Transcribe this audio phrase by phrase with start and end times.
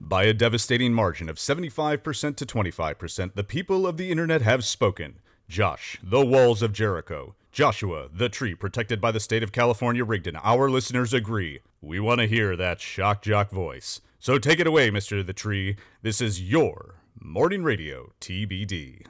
[0.00, 5.18] By a devastating margin of 75% to 25%, the people of the internet have spoken.
[5.48, 7.34] Josh, the walls of Jericho.
[7.50, 10.36] Joshua, the tree protected by the state of California Rigdon.
[10.36, 11.60] Our listeners agree.
[11.82, 14.00] We want to hear that shock jock voice.
[14.20, 15.26] So take it away, Mr.
[15.26, 15.76] The Tree.
[16.02, 19.04] This is your morning radio TBD.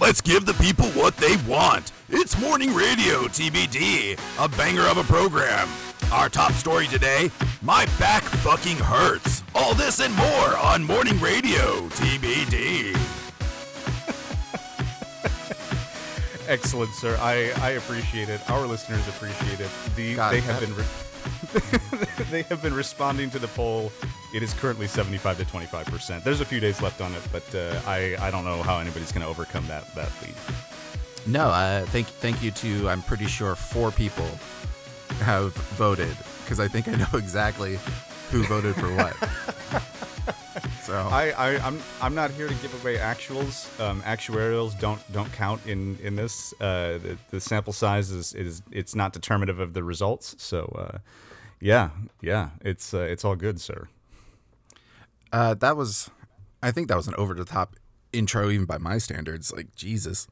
[0.00, 1.92] Let's give the people what they want.
[2.08, 5.68] It's Morning Radio TBD, a banger of a program.
[6.14, 7.28] Our top story today
[7.60, 9.42] My back fucking hurts.
[9.52, 12.94] All this and more on Morning Radio TBD.
[16.48, 17.18] Excellent, sir.
[17.20, 18.48] I, I appreciate it.
[18.48, 19.68] Our listeners appreciate it.
[19.96, 23.90] The, God, they have that- been re- they have been responding to the poll.
[24.32, 26.22] It is currently 75 to 25 percent.
[26.24, 29.10] There's a few days left on it, but uh, I I don't know how anybody's
[29.10, 30.34] going to overcome that that lead.
[31.26, 34.28] No, uh, thank thank you to I'm pretty sure four people
[35.20, 37.78] have voted because I think I know exactly
[38.30, 39.14] who voted for what.
[40.82, 43.68] so I, I I'm I'm not here to give away actuals.
[43.80, 46.52] Um, actuarials don't don't count in in this.
[46.60, 50.34] Uh, the, the sample size is is it's not determinative of the results.
[50.38, 50.98] So uh,
[51.60, 51.90] yeah
[52.22, 53.88] yeah it's uh, it's all good, sir.
[55.32, 56.10] uh, that was,
[56.62, 57.76] I think that was an over the top
[58.12, 59.52] intro even by my standards.
[59.52, 60.28] Like Jesus.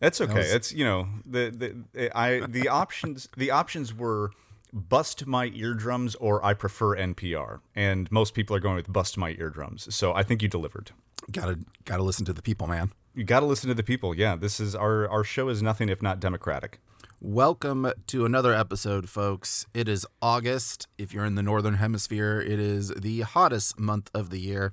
[0.00, 0.34] That's okay.
[0.34, 1.50] was- It's you know the
[1.94, 4.32] the eh, I the options the options were
[4.72, 9.30] bust my eardrums or I prefer NPR, and most people are going with bust my
[9.32, 9.94] eardrums.
[9.94, 10.92] So I think you delivered.
[11.30, 12.92] Gotta gotta listen to the people, man.
[13.14, 14.14] You got to listen to the people.
[14.14, 16.78] Yeah, this is our our show is nothing if not democratic.
[17.20, 19.66] Welcome to another episode, folks.
[19.74, 20.86] It is August.
[20.96, 24.72] If you're in the northern hemisphere, it is the hottest month of the year.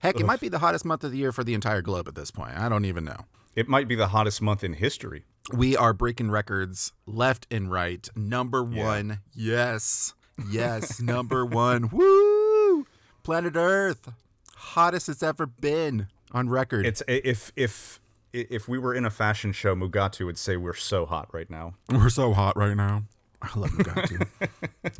[0.00, 2.14] Heck, it might be the hottest month of the year for the entire globe at
[2.16, 2.56] this point.
[2.56, 3.26] I don't even know.
[3.56, 5.24] It might be the hottest month in history.
[5.50, 8.06] We are breaking records left and right.
[8.14, 9.20] Number one.
[9.34, 10.12] Yes.
[10.50, 11.00] Yes.
[11.00, 11.88] number one.
[11.92, 12.86] Woo!
[13.22, 14.12] Planet Earth.
[14.56, 16.84] Hottest it's ever been on record.
[16.84, 17.98] It's if if
[18.34, 21.74] if we were in a fashion show, Mugatu would say we're so hot right now.
[21.90, 23.04] We're so hot right now.
[23.40, 24.26] I love Mugatu.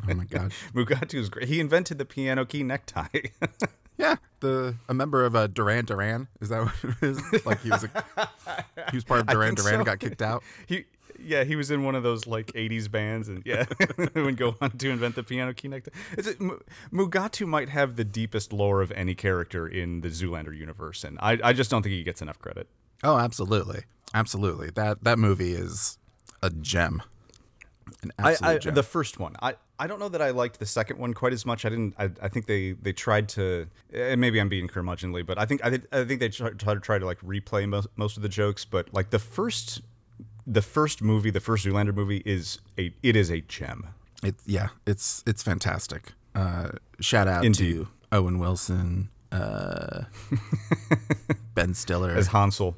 [0.09, 1.13] oh my god.
[1.13, 1.47] is great.
[1.47, 3.07] He invented the piano key necktie.
[3.97, 6.27] Yeah, the a member of uh, Duran Duran.
[6.39, 7.21] Is that what it is?
[7.45, 8.29] Like he was a,
[8.91, 9.83] he was part of Duran Duran, so.
[9.83, 10.43] got kicked out.
[10.67, 10.85] he
[11.19, 13.65] yeah he was in one of those like 80s bands and yeah
[14.13, 16.59] would go on to invent the piano key necktie Is it, Mu-
[16.93, 21.39] mugatu might have the deepest lore of any character in the zoolander universe and i,
[21.43, 22.67] I just don't think he gets enough credit
[23.03, 23.83] Oh, absolutely,
[24.13, 24.69] absolutely.
[24.71, 25.97] That that movie is
[26.41, 27.01] a gem.
[28.03, 28.73] An absolute I, I gem.
[28.75, 31.45] the first one i I don't know that I liked the second one quite as
[31.45, 31.65] much.
[31.65, 31.93] I didn't.
[31.99, 33.67] I, I think they, they tried to.
[33.93, 36.79] And maybe I'm being curmudgeonly, but I think I, think I think they tried, to
[36.79, 38.65] try to like replay most, most of the jokes.
[38.65, 39.81] But like the first,
[40.47, 43.87] the first movie, the first Zoolander movie is a it is a gem.
[44.23, 46.13] It's yeah, it's it's fantastic.
[46.33, 47.73] Uh, shout out Indeed.
[47.73, 50.03] to Owen Wilson, uh,
[51.53, 52.75] Ben Stiller, As Hansel,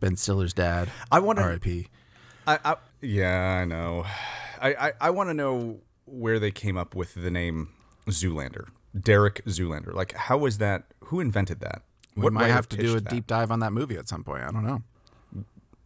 [0.00, 0.90] Ben Stiller's dad.
[1.10, 1.86] I wanna- R.I.P.
[2.46, 4.04] I, I yeah, I know.
[4.60, 5.78] I I, I want to know
[6.12, 7.70] where they came up with the name
[8.08, 8.68] Zoolander,
[8.98, 9.94] Derek Zoolander.
[9.94, 10.84] Like, how was that?
[11.06, 11.82] Who invented that?
[12.14, 13.08] We might have to do a that?
[13.10, 14.42] deep dive on that movie at some point.
[14.42, 14.82] I don't know.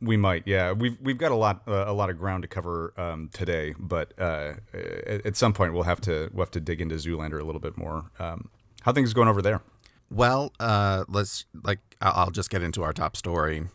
[0.03, 0.73] We might, yeah.
[0.73, 4.13] We've we've got a lot uh, a lot of ground to cover um, today, but
[4.19, 7.45] uh, at, at some point we'll have to we'll have to dig into Zoolander a
[7.45, 8.11] little bit more.
[8.19, 8.51] Um,
[8.83, 9.63] how things going over there?
[10.11, 13.69] Well, uh, let's like I'll just get into our top story.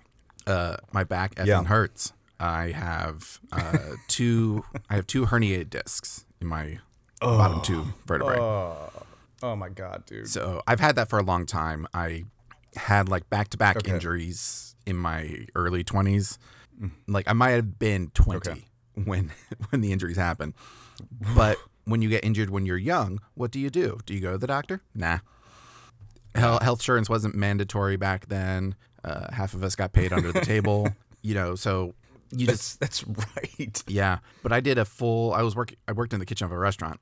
[0.46, 1.64] Uh, my back effing Yeah.
[1.64, 2.14] hurts.
[2.40, 4.64] I have uh, two.
[4.90, 6.80] I have two herniated discs in my
[7.20, 8.38] bottom two vertebrae.
[9.44, 10.28] Oh my god, dude!
[10.28, 11.88] So I've had that for a long time.
[11.94, 12.26] I
[12.76, 16.38] had like back to back injuries in my early twenties.
[17.08, 18.66] Like I might have been twenty Okay.
[18.96, 19.32] when
[19.70, 20.54] when the injuries happen.
[21.36, 24.00] But when you get injured when you're young, what do you do?
[24.06, 24.82] Do you go to the doctor?
[24.94, 25.20] Nah.
[26.36, 28.76] Health, health insurance wasn't mandatory back then.
[29.04, 30.88] Uh, half of us got paid under the table.
[31.24, 31.94] You know, so
[32.32, 33.84] you just That's that's right.
[33.88, 35.34] yeah, but I did a full.
[35.34, 35.78] I was working.
[35.88, 37.00] I worked in the kitchen of a restaurant,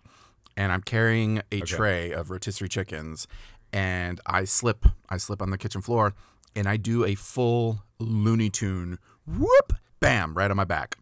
[0.58, 3.28] and I'm carrying a tray of rotisserie chickens,
[3.72, 4.86] and I slip.
[5.10, 6.14] I slip on the kitchen floor,
[6.56, 10.98] and I do a full Looney Tune whoop, bam, right on my back,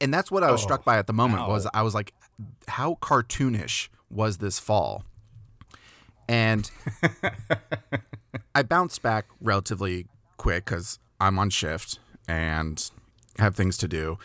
[0.00, 1.48] and that's what I was struck oh, by at the moment.
[1.48, 2.12] Was I was like,
[2.68, 5.04] how cartoonish was this fall?
[6.28, 6.70] And
[8.54, 11.98] I bounced back relatively quick because I'm on shift
[12.28, 12.90] and
[13.38, 14.18] have things to do.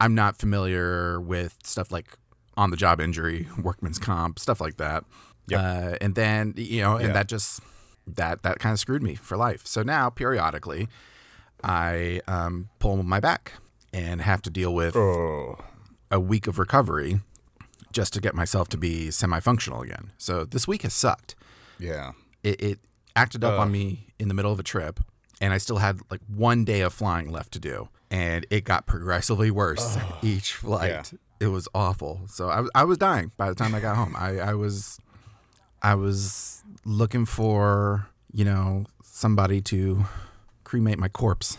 [0.00, 2.16] I'm not familiar with stuff like
[2.56, 5.04] on the job injury, workman's comp, stuff like that.
[5.52, 7.12] Uh, and then you know, and Yeah.
[7.14, 7.60] that just
[8.06, 9.66] that that kind of screwed me for life.
[9.66, 10.88] So now periodically,
[11.62, 13.52] I um, pull my back
[13.92, 15.56] and have to deal with Oh,
[16.10, 17.20] a week of recovery
[17.92, 20.12] just to get myself to be semi-functional again.
[20.18, 21.36] So this week has sucked.
[21.78, 22.12] Yeah.
[22.42, 22.78] It, it
[23.14, 24.98] acted up on me in the middle of a trip,
[25.40, 28.86] and I still had like one day of flying left to do, and it got
[28.86, 30.88] progressively worse each flight.
[31.40, 32.20] It was awful.
[32.28, 34.14] So I, was- I was dying by the time I got home.
[34.16, 34.98] I, I was
[35.82, 40.04] I was looking for you know somebody to
[40.62, 41.58] cremate my corpse.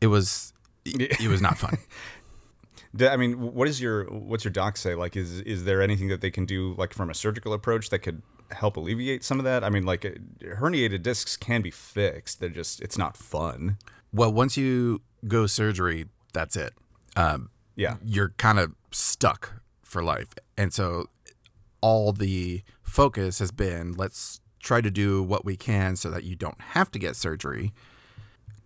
[0.00, 0.52] It was
[0.84, 1.76] it, it was not fun.
[3.00, 4.94] I mean, what is your what's your doc say?
[4.94, 8.00] Like, is is there anything that they can do, like from a surgical approach, that
[8.00, 9.64] could help alleviate some of that?
[9.64, 10.10] I mean, like uh,
[10.60, 12.40] herniated discs can be fixed.
[12.40, 13.78] They're just it's not fun.
[14.12, 16.72] Well, once you go surgery, that's it.
[17.16, 17.96] Um, Yeah.
[18.04, 20.28] you're kind of stuck for life.
[20.56, 21.06] And so
[21.80, 26.36] all the focus has been let's try to do what we can so that you
[26.36, 27.72] don't have to get surgery.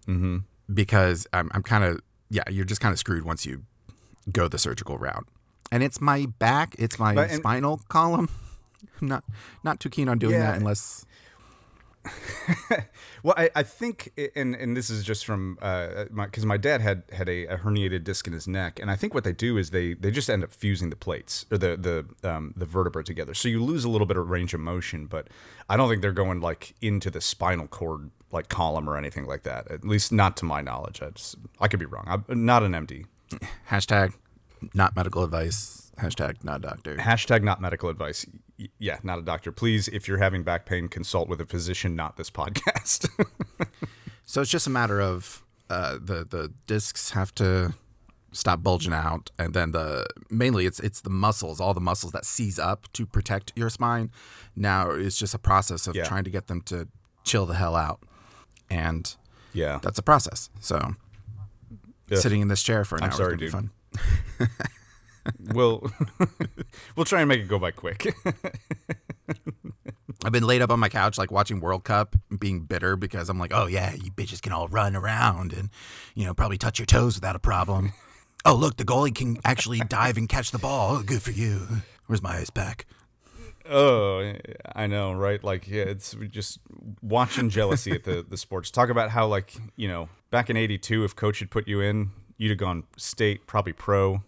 [0.06, 0.38] Mm-hmm.
[0.72, 2.00] Because I'm, I'm kind of,
[2.30, 3.62] yeah, you're just kind of screwed once you
[4.32, 5.26] go the surgical route.
[5.72, 8.28] And it's my back, it's my But- and- spinal column.
[9.00, 9.24] I'm not
[9.64, 10.52] not too keen on doing Yeah.
[10.52, 11.04] that unless
[13.22, 17.02] Well, I, I think, and and this is just from uh because my dad had
[17.10, 19.70] had a, a herniated disc in his neck, and I think what they do is
[19.70, 21.76] they they just end up fusing the plates or the
[22.22, 25.06] the um, the vertebra together, so you lose a little bit of range of motion.
[25.06, 25.26] But
[25.68, 29.42] I don't think they're going like into the spinal cord like column or anything like
[29.42, 29.68] that.
[29.72, 31.02] At least not to my knowledge.
[31.02, 32.04] I just, I could be wrong.
[32.06, 33.06] I'm not an MD.
[33.70, 34.14] hashtag
[34.72, 36.96] not medical advice, hashtag not doctor.
[36.96, 38.26] Hashtag not medical advice.
[38.78, 39.52] Yeah, not a doctor.
[39.52, 43.08] Please, if you're having back pain, consult with a physician, not this podcast.
[44.28, 47.74] So it's just a matter of uh, the the discs have to
[48.32, 52.24] stop bulging out, and then the mainly it's it's the muscles, all the muscles that
[52.24, 54.10] seize up to protect your spine.
[54.56, 56.02] Now it's just a process of Yeah.
[56.02, 56.88] trying to get them to
[57.22, 58.00] chill the hell out,
[58.68, 59.14] and
[59.52, 59.78] yeah.
[59.80, 60.50] that's a process.
[60.58, 60.96] So
[62.12, 64.00] sitting in this chair for an I'm hour sorry, is gonna dude.
[64.38, 64.50] be fun.
[65.38, 65.90] we'll
[66.96, 68.14] we'll try and make it go by quick.
[70.24, 73.38] I've been laid up on my couch, like watching World Cup, being bitter because I'm
[73.38, 75.70] like, oh yeah, you bitches can all run around and,
[76.14, 77.92] you know, probably touch your toes without a problem.
[78.44, 80.96] oh look, the goalie can actually dive and catch the ball.
[80.96, 81.82] Oh, good for you.
[82.06, 82.86] Where's my ice pack?
[83.68, 84.32] oh,
[84.74, 85.42] I know, right?
[85.42, 86.60] Like, yeah, it's just
[87.02, 88.70] watching jealousy at the the sports.
[88.70, 92.10] Talk about how, like, you know, back in '82, if coach had put you in,
[92.36, 94.22] you'd have gone state, probably pro.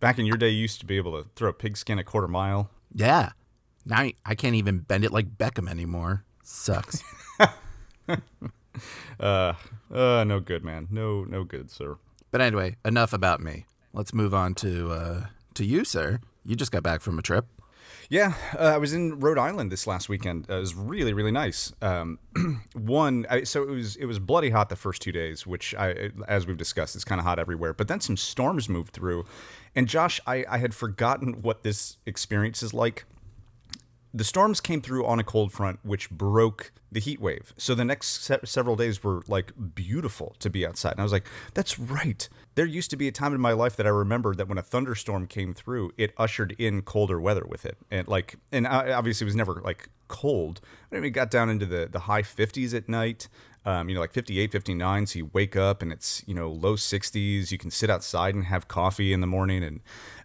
[0.00, 2.28] Back in your day, you used to be able to throw a pigskin a quarter
[2.28, 2.70] mile.
[2.94, 3.30] Yeah.
[3.86, 6.24] Now I- I can't even bend it like Beckham anymore.
[6.42, 7.02] Sucks.
[9.20, 9.52] Uh,
[9.92, 10.88] uh, no good, man.
[10.90, 11.96] No, no good, sir.
[12.32, 13.66] but anyway, enough about me.
[13.92, 16.18] Let's move on to uh, to you, sir.
[16.44, 17.46] You just got back from a trip.
[18.08, 20.46] Yeah, uh, I was in Rhode Island this last weekend.
[20.50, 21.72] Uh, it was really, really nice.
[21.80, 22.18] Um,
[22.74, 26.10] one, I, so it was it was bloody hot the first two days, which I,
[26.28, 27.72] as we've discussed, it's kind of hot everywhere.
[27.72, 29.24] But then some storms moved through,
[29.74, 33.04] and Josh, I, I had forgotten what this experience is like.
[34.12, 37.52] The storms came through on a cold front, which broke the heat wave.
[37.56, 40.92] So the next se- several days were like beautiful to be outside.
[40.92, 42.28] And I was like, that's right.
[42.54, 44.62] There used to be a time in my life that I remembered that when a
[44.62, 47.76] thunderstorm came through, it ushered in colder weather with it.
[47.90, 50.60] And like, and obviously it was never like cold.
[50.92, 53.28] I mean, it got down into the, the high 50s at night.
[53.66, 55.06] Um, you know, like 58, 59.
[55.06, 57.50] So you wake up and it's, you know, low 60s.
[57.50, 59.64] You can sit outside and have coffee in the morning.
[59.64, 59.80] And,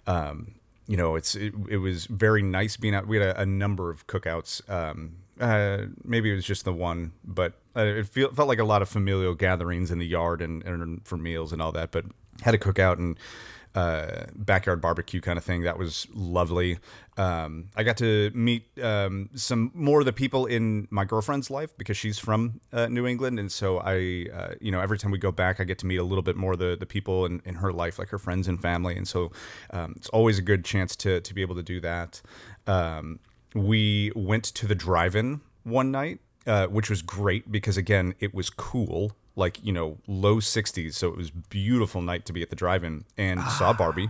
[0.06, 0.56] um,
[0.88, 3.08] you know, it's it, it was very nice being out.
[3.08, 4.70] We had a, a number of cookouts.
[4.70, 7.54] Um, uh, maybe it was just the one, but
[7.86, 11.18] it feel, felt like a lot of familial gatherings in the yard and, and for
[11.18, 11.92] meals and all that.
[11.92, 12.06] But
[12.42, 13.18] had a cookout and
[13.76, 15.62] uh, backyard barbecue kind of thing.
[15.62, 16.80] That was lovely.
[17.18, 21.78] Um, I got to meet um, some more of the people in my girlfriend's life
[21.78, 25.18] because she's from uh, New England, and so I, uh, you know, every time we
[25.18, 27.42] go back, I get to meet a little bit more of the the people in,
[27.46, 29.32] in her life, like her friends and family, and so
[29.72, 32.22] um, it's always a good chance to to be able to do that.
[32.66, 33.20] Um,
[33.54, 36.20] we went to the drive-in one night,
[36.50, 41.08] uh, which was great because again, it was cool, like you know, low 60s, so
[41.08, 44.10] it was beautiful night to be at the drive-in and saw Barbie.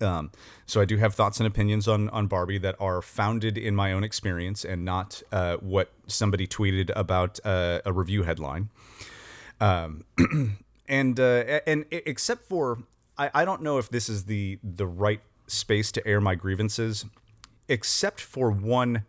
[0.00, 0.30] Um,
[0.64, 3.92] so I do have thoughts and opinions on on Barbie that are founded in my
[3.92, 8.70] own experience and not uh, what somebody tweeted about uh, a review headline.
[9.60, 10.04] Um,
[10.88, 12.78] and uh, and except for
[13.18, 17.04] I, I don't know if this is the the right space to air my grievances,
[17.68, 19.04] except for one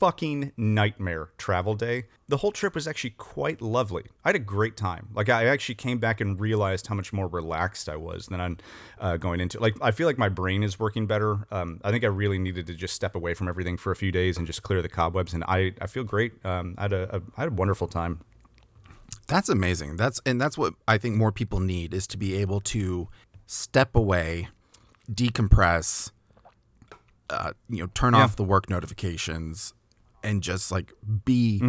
[0.00, 2.06] fucking nightmare travel day.
[2.26, 4.04] The whole trip was actually quite lovely.
[4.24, 5.10] I had a great time.
[5.14, 8.56] Like I actually came back and realized how much more relaxed I was than I'm
[8.98, 9.60] uh, going into.
[9.60, 11.46] Like I feel like my brain is working better.
[11.50, 14.10] Um, I think I really needed to just step away from everything for a few
[14.10, 15.34] days and just clear the cobwebs.
[15.34, 16.32] And I I feel great.
[16.44, 18.20] Um, I had a, a I had a wonderful time.
[19.28, 19.96] That's amazing.
[19.96, 23.08] That's and that's what I think more people need is to be able to
[23.46, 24.48] step away,
[25.12, 26.10] decompress,
[27.28, 29.74] uh, you know, turn off the work notifications,
[30.22, 30.92] and just like
[31.24, 31.60] be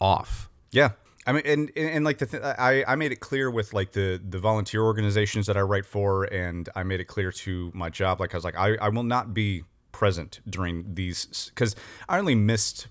[0.00, 0.48] off.
[0.70, 0.90] Yeah.
[1.26, 3.92] I mean, and, and, and like the th- I, I made it clear with like
[3.92, 7.90] the the volunteer organizations that I write for, and I made it clear to my
[7.90, 9.62] job, like I was like, I, I will not be
[9.92, 11.76] present during these because
[12.08, 12.88] I only missed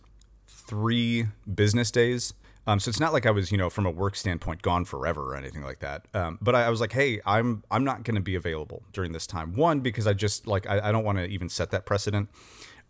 [0.47, 2.33] three business days.
[2.67, 5.33] Um, so it's not like I was, you know, from a work standpoint, gone forever
[5.33, 6.05] or anything like that.
[6.13, 9.11] Um, but I, I was like, hey, I'm I'm not going to be available during
[9.11, 9.55] this time.
[9.55, 12.29] One because I just like I, I don't want to even set that precedent.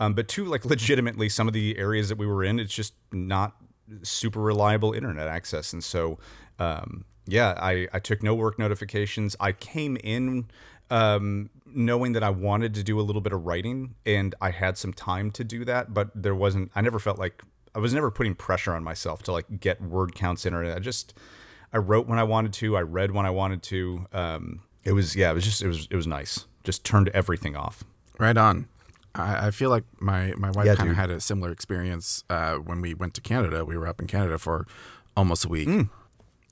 [0.01, 2.95] Um, but two, like legitimately, some of the areas that we were in, it's just
[3.11, 3.55] not
[4.01, 6.17] super reliable internet access, and so
[6.57, 9.35] um, yeah, I I took no work notifications.
[9.39, 10.47] I came in
[10.89, 14.75] um, knowing that I wanted to do a little bit of writing, and I had
[14.75, 16.71] some time to do that, but there wasn't.
[16.73, 17.43] I never felt like
[17.75, 20.79] I was never putting pressure on myself to like get word counts in, or I
[20.79, 21.13] just
[21.71, 24.07] I wrote when I wanted to, I read when I wanted to.
[24.13, 26.45] Um, it was yeah, it was just it was it was nice.
[26.63, 27.83] Just turned everything off.
[28.17, 28.67] Right on.
[29.15, 32.55] I, I feel like my, my wife Yeah, kind of had a similar experience uh,
[32.55, 33.65] when we went to Canada.
[33.65, 34.65] We were up in Canada for
[35.17, 35.69] almost a week,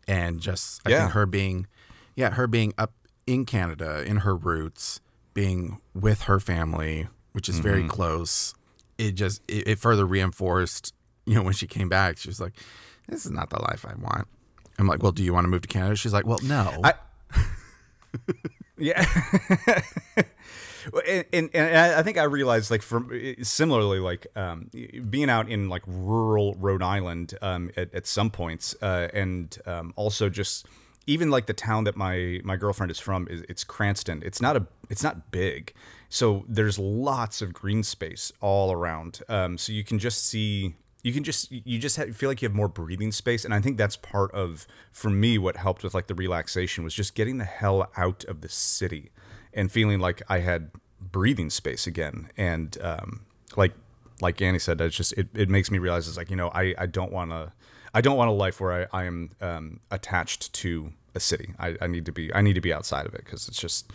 [0.08, 0.90] and just I.
[0.92, 1.00] Yeah.
[1.02, 1.68] think her being,
[2.16, 2.94] yeah, her being up
[3.26, 5.00] in Canada in her roots,
[5.34, 7.90] being with her family, which is very Mm-hmm.
[7.90, 8.54] close.
[8.98, 10.94] It just it, it further reinforced.
[11.26, 12.54] You know, when she came back, she was like,
[13.08, 14.28] "This is not the life I want."
[14.78, 16.94] I'm like, "Well, do you want to move to Canada?" She's like, "Well, no." I-
[18.78, 19.06] Yeah.
[21.08, 24.70] And, and, and I think I realized, like, from similarly, like, um,
[25.10, 29.94] being out in like rural Rhode Island um, at, at some points, uh, and um,
[29.96, 30.66] also just
[31.08, 34.22] even like the town that my my girlfriend is from is it's Cranston.
[34.24, 35.74] It's not a it's not big,
[36.08, 39.22] so there's lots of green space all around.
[39.28, 42.48] Um, so you can just see you can just you just have, feel like you
[42.48, 45.94] have more breathing space and i think that's part of for me what helped with
[45.94, 49.12] like the relaxation was just getting the hell out of the city
[49.54, 53.22] and feeling like i had breathing space again and um,
[53.56, 53.74] like
[54.22, 56.74] like annie said it's just it, it makes me realize it's like you know i,
[56.78, 57.52] I don't want to
[57.94, 61.76] i don't want a life where i, I am um, attached to a city I,
[61.82, 63.92] I need to be i need to be outside of it because it's just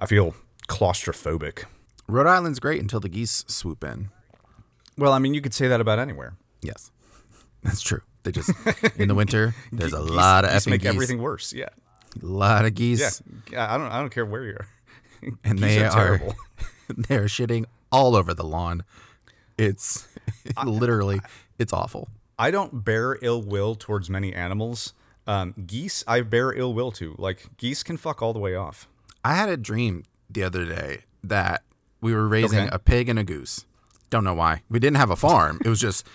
[0.00, 0.34] i feel
[0.68, 1.64] claustrophobic
[2.08, 4.10] Rhode Island's great until the geese swoop in.
[4.98, 6.90] well i mean you could say that about anywhere Yes,
[7.62, 8.02] that's true.
[8.22, 8.50] They just
[8.98, 9.54] in the winter.
[9.72, 10.90] There's a Geese- lot of geese effing make geese.
[10.92, 11.70] everything worse yeah
[12.22, 13.86] A lot of geese, Yeah, I don't.
[13.90, 14.66] I don't care where you are.
[15.44, 16.34] and Geese they are are terrible.
[16.88, 18.84] they're shitting all over the lawn.
[19.58, 20.08] It's
[20.64, 21.20] literally
[21.58, 22.08] it's awful.
[22.38, 24.94] I don't bear ill will towards many animals.
[25.26, 27.14] Um, geese, I bear ill will to.
[27.18, 28.88] Like geese can fuck all the way off.
[29.24, 31.62] I had a dream the other day that
[32.00, 32.68] we were raising Okay.
[32.72, 33.66] a pig and a goose.
[34.08, 34.62] Don't know why.
[34.70, 35.60] We didn't have a farm.
[35.64, 36.06] It was just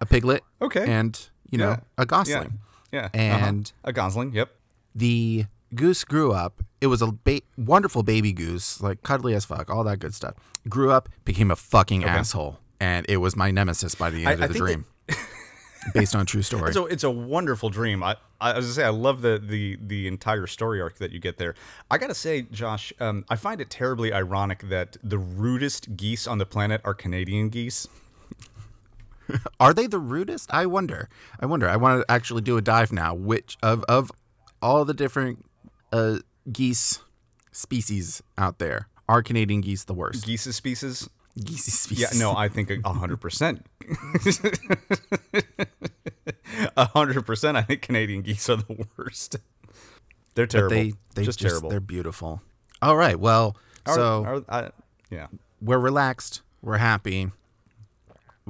[0.00, 0.42] a piglet.
[0.60, 0.84] Okay.
[0.84, 1.18] And
[1.48, 1.80] you know Yeah.
[1.96, 2.58] a gosling.
[2.92, 3.90] Yeah, And- uh-huh.
[3.90, 4.32] a gosling.
[4.34, 4.50] Yep.
[4.94, 5.44] The
[5.74, 6.62] goose grew up.
[6.80, 10.34] It was a ba- wonderful baby goose, like cuddly as fuck, all that good stuff.
[10.68, 14.32] Grew up, became a fucking asshole, and it was my nemesis by the end I-
[14.32, 14.84] of I the think dream.
[15.94, 16.74] Based on true story.
[16.74, 18.02] So it's a wonderful dream.
[18.02, 21.18] I, I was gonna say I love the the the entire story arc that you
[21.18, 21.54] get there.
[21.90, 26.36] I gotta say, Josh, um, I find it terribly ironic that the rudest geese on
[26.36, 27.88] the planet are Canadian geese.
[29.60, 30.52] Are they the rudest?
[30.52, 31.08] I wonder.
[31.38, 31.68] I wonder.
[31.68, 33.14] I want to actually do a dive now.
[33.14, 34.10] Which of of
[34.62, 35.44] all the different
[35.92, 36.18] uh,
[36.52, 37.00] geese
[37.52, 40.24] species out there are Canadian geese the worst?
[40.24, 41.08] Geese species.
[41.42, 42.12] Geese species.
[42.12, 43.64] Yeah, no, I think a hundred percent.
[46.76, 47.56] A hundred percent.
[47.56, 49.36] I think Canadian geese are the worst.
[50.34, 50.70] They're terrible.
[50.76, 51.70] they they just, just, terrible.
[51.70, 52.42] They're beautiful.
[52.82, 53.18] All right.
[53.18, 54.70] Well, so are- I-
[55.10, 55.26] yeah,
[55.60, 57.30] we're relaxed, we're happy.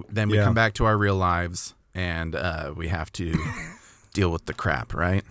[0.09, 0.45] Then we Yeah.
[0.45, 3.35] come back to our real lives, and uh, we have to
[4.15, 5.25] deal with the crap, right?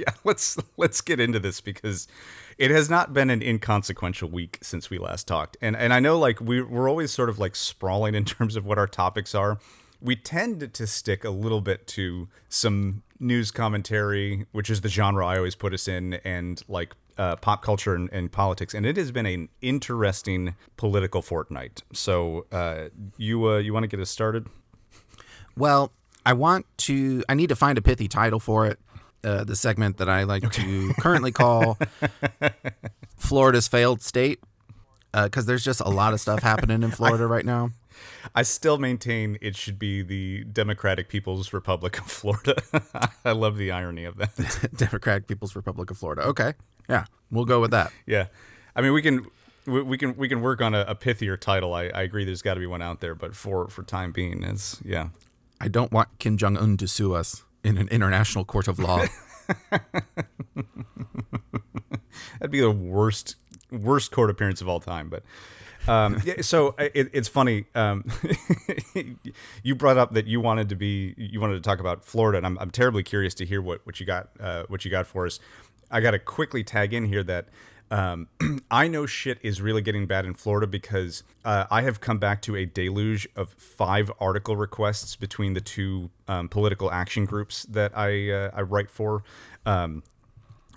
[0.06, 0.14] yeah.
[0.24, 2.08] Let's let's get into this because
[2.58, 6.18] it has not been an inconsequential week since we last talked, and and I know
[6.18, 9.58] like we we're always sort of like sprawling in terms of what our topics are.
[10.00, 15.26] We tend to stick a little bit to some news commentary, which is the genre
[15.26, 18.72] I always put us in, and like uh, pop culture and, and politics.
[18.72, 21.82] And it has been an interesting political fortnight.
[21.92, 22.88] So uh,
[23.18, 24.46] you uh, you want to get us started?
[25.56, 25.92] Well,
[26.24, 27.22] I want to.
[27.28, 28.78] I need to find a pithy title for it.
[29.22, 31.76] Uh, the segment that I like to currently call
[33.18, 34.40] Florida's failed state,
[35.12, 37.70] because there's just a lot of stuff happening in Florida right now.
[38.34, 42.56] I still maintain it should be the Democratic People's Republic of Florida.
[43.24, 44.70] I love the irony of that.
[44.74, 46.22] Democratic People's Republic of Florida.
[46.22, 46.54] Okay,
[46.88, 47.92] yeah, we'll go with that.
[48.06, 48.26] Yeah,
[48.74, 49.26] I mean we can
[49.66, 51.74] we, we can we can work on a, a pithier title.
[51.74, 52.24] I, I agree.
[52.24, 55.08] There's got to be one out there, but for for time being, it's yeah.
[55.60, 59.04] I don't want Kim Jong Un to sue us in an international court of law.
[62.38, 63.36] That'd be the worst
[63.70, 65.08] worst court appearance of all time.
[65.08, 65.22] But
[65.88, 67.64] Um, yeah, so it, it's funny.
[67.74, 68.04] Um,
[69.62, 72.46] you brought up that you wanted to be you wanted to talk about Florida, and
[72.46, 75.26] I'm, I'm terribly curious to hear what, what you got uh, what you got for
[75.26, 75.40] us.
[75.90, 77.48] I got to quickly tag in here that
[77.90, 78.28] um,
[78.70, 82.42] I know shit is really getting bad in Florida because uh, I have come back
[82.42, 87.96] to a deluge of five article requests between the two um, political action groups that
[87.96, 89.24] I uh, I write for,
[89.66, 90.02] um,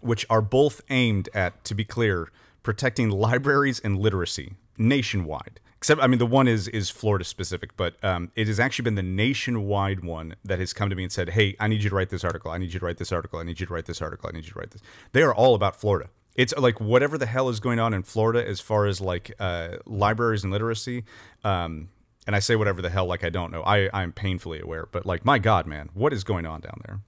[0.01, 2.29] which are both aimed at, to be clear,
[2.63, 5.59] protecting libraries and literacy nationwide.
[5.77, 8.95] Except, I mean, the one is is Florida specific, but um, it has actually been
[8.95, 11.95] the nationwide one that has come to me and said, "Hey, I need you to
[11.95, 12.51] write this article.
[12.51, 13.37] I need you to write this article.
[13.37, 14.29] I need you to write this article.
[14.29, 16.09] I need you to write this." They are all about Florida.
[16.35, 19.77] It's like whatever the hell is going on in Florida as far as like uh,
[19.85, 21.03] libraries and literacy.
[21.43, 21.89] Um,
[22.25, 23.61] and I say whatever the hell like I don't know.
[23.63, 27.01] I I'm painfully aware, but like my God, man, what is going on down there?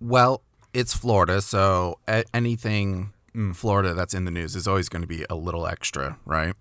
[0.00, 3.12] Well, it's Florida, so a- anything
[3.54, 6.54] Florida that's in the news is always going to be a little extra, right?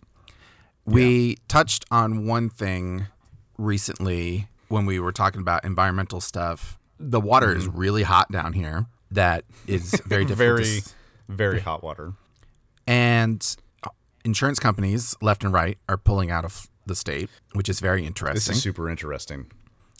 [0.85, 3.07] We touched on one thing
[3.57, 6.77] recently when we were talking about environmental stuff.
[6.99, 8.85] The water is really hot down here.
[9.11, 10.27] That is very difficult.
[10.27, 10.95] to Very, s-
[11.31, 12.13] very hot water.
[12.88, 13.55] and
[14.23, 18.35] insurance companies left and right are pulling out of the state, which is very interesting.
[18.35, 19.51] This is super interesting.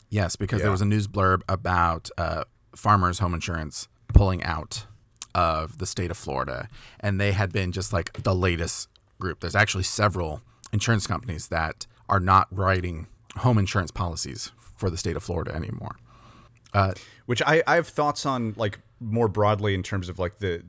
[0.10, 0.64] Yes, because Yeah.
[0.66, 2.44] there was a news blurb about uh,
[2.76, 4.86] farmers' home insurance pulling out
[5.34, 6.68] of the state of Florida,
[7.00, 9.40] and they had been just like the latest group.
[9.40, 10.42] There's actually several
[10.74, 13.08] insurance companies that are not writing
[13.38, 15.96] home insurance policies for the state of Florida anymore.
[17.26, 20.64] which I, I have thoughts on like more broadly in terms of like the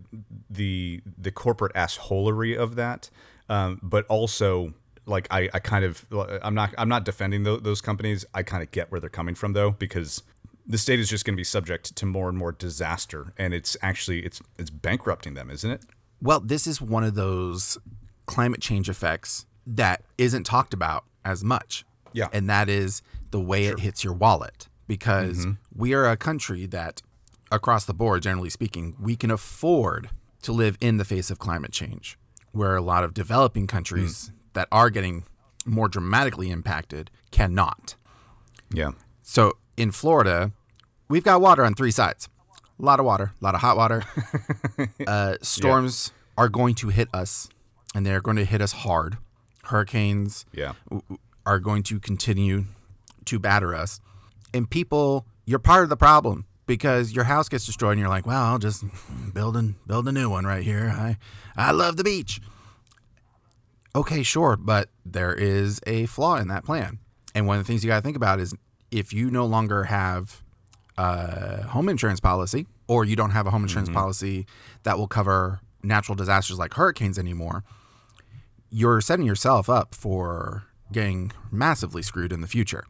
[0.50, 3.10] the the corporate assholery of that
[3.48, 4.74] um, but also
[5.06, 6.04] like I, I kind of
[6.42, 9.34] I'm not I'm not defending tho- those companies I kind of get where they're coming
[9.34, 10.22] from though because
[10.66, 13.76] the state is just going to be subject to more and more disaster and it's
[13.82, 15.84] actually it's it's bankrupting them isn't it
[16.20, 17.78] Well, this is one of those
[18.26, 21.84] climate change effects that isn't talked about as much.
[22.12, 22.28] Yeah.
[22.32, 27.02] And that is the way it hits your wallet because we are a country that,
[27.52, 30.10] across the board, generally speaking, we can afford
[30.42, 32.18] to live in the face of climate change,
[32.50, 35.24] where a lot of developing countries that are getting
[35.64, 37.94] more dramatically impacted cannot.
[38.72, 38.90] yeah
[39.22, 40.52] So in Florida,
[41.08, 42.28] we've got water on three sides.
[42.80, 44.02] A lot of water, a lot of hot water.
[45.06, 47.48] uh, storms are going to hit us,
[47.94, 49.18] and they're going to hit us hard.
[49.64, 52.64] Hurricanes yeah w- are going to continue
[53.26, 54.00] to batter us.
[54.52, 58.26] And people, you're part of the problem because your house gets destroyed, and you're like,
[58.26, 58.84] "Well, I'll just
[59.32, 61.16] build and build a new one right here." I,
[61.56, 62.40] I love the beach.
[63.94, 66.98] Okay, sure, but there is a flaw in that plan.
[67.34, 68.54] And one of the things you got to think about is
[68.90, 70.42] if you no longer have
[70.96, 73.98] a home insurance policy or you don't have a home insurance mm-hmm.
[73.98, 74.46] policy
[74.84, 77.64] that will cover natural disasters like hurricanes anymore,
[78.70, 82.84] you're setting yourself up for getting massively screwed in the future.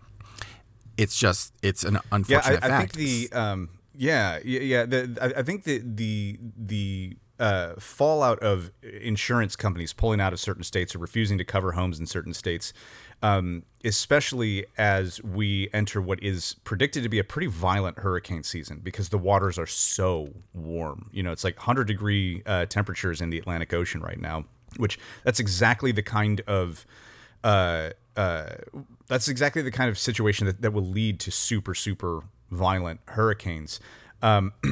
[0.97, 2.97] It's just it's an yeah unfortunate I, I fact.
[2.97, 8.39] think the um yeah yeah, yeah the, I, I think the the the uh, fallout
[8.39, 12.33] of insurance companies pulling out of certain states or refusing to cover homes in certain
[12.33, 12.73] states
[13.21, 18.81] um, especially as we enter what is predicted to be a pretty violent hurricane season
[18.81, 23.31] because the waters are so warm you know it's like 100 degree uh, temperatures in
[23.31, 24.45] the atlantic ocean right now
[24.77, 26.87] which that's exactly the kind of
[27.45, 28.47] uh, uh,
[29.09, 33.81] that's exactly the kind of situation that, that will lead to super super violent hurricanes.
[34.23, 34.53] Um,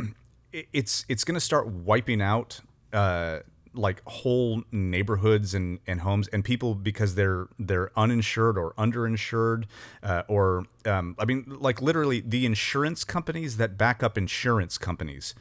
[0.52, 2.60] it- it's it's going to start wiping out
[2.92, 3.38] uh,
[3.72, 9.64] like whole neighborhoods and, and homes and people because they're they're uninsured or underinsured
[10.02, 15.34] uh, or um, I mean like literally the insurance companies that back up insurance companies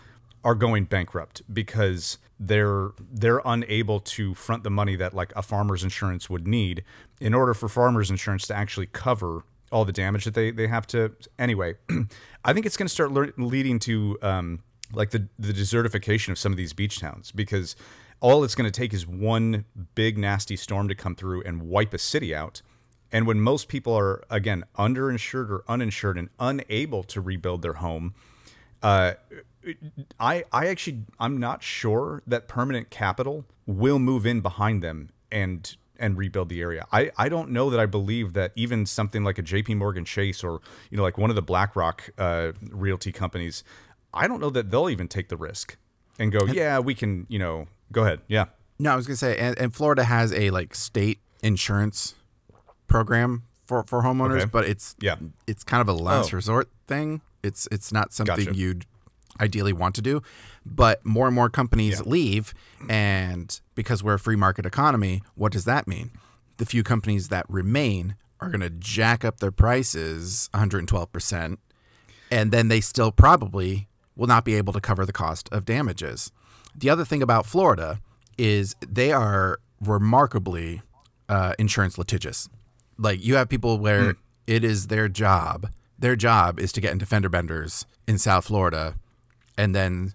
[0.43, 5.83] are going bankrupt because they're they're unable to front the money that like a farmer's
[5.83, 6.83] insurance would need
[7.19, 10.87] in order for farmer's insurance to actually cover all the damage that they, they have
[10.87, 11.11] to.
[11.37, 11.75] Anyway
[12.45, 16.37] i think it's going to start lear- leading to um, like the, the desertification of
[16.37, 17.75] some of these beach towns because
[18.21, 21.93] all it's going to take is one big nasty storm to come through and wipe
[21.93, 22.61] a city out.
[23.11, 28.13] And when most people are again underinsured or uninsured and unable to rebuild their home
[28.83, 29.13] uh,
[30.19, 35.75] I I actually I'm not sure that permanent capital will move in behind them and
[36.01, 36.85] and rebuild the area.
[36.93, 40.43] I, I don't know that I believe that even something like a JP Morgan Chase
[40.45, 43.63] or you know like one of the BlackRock uh, realty companies,
[44.13, 45.75] I don't know that they'll even take the risk
[46.17, 48.21] and go, yeah, we can, you know, go ahead.
[48.27, 48.45] Yeah.
[48.79, 52.15] No, I was gonna say, and, and Florida has a like state insurance
[52.87, 54.49] program for for homeowners, Okay.
[54.51, 55.15] but it's Yeah.
[55.47, 56.37] it's kind of a last Oh.
[56.37, 57.21] resort thing.
[57.43, 58.57] It's it's not something Gotcha.
[58.57, 58.85] you'd
[59.39, 60.21] ideally want to do,
[60.65, 62.53] but more and more companies leave,
[62.89, 66.11] and because we're a free market economy, what does that mean?
[66.59, 71.57] the few companies that remain are going to jack up their prices 112%,
[72.29, 76.31] and then they still probably will not be able to cover the cost of damages.
[76.75, 77.99] The other thing about Florida
[78.37, 80.81] is they are remarkably
[81.27, 82.49] uh, insurance litigious.
[82.97, 84.15] Like you have people where
[84.47, 88.95] it is their job, their job is to get into fender benders in South Florida,
[89.59, 90.13] and then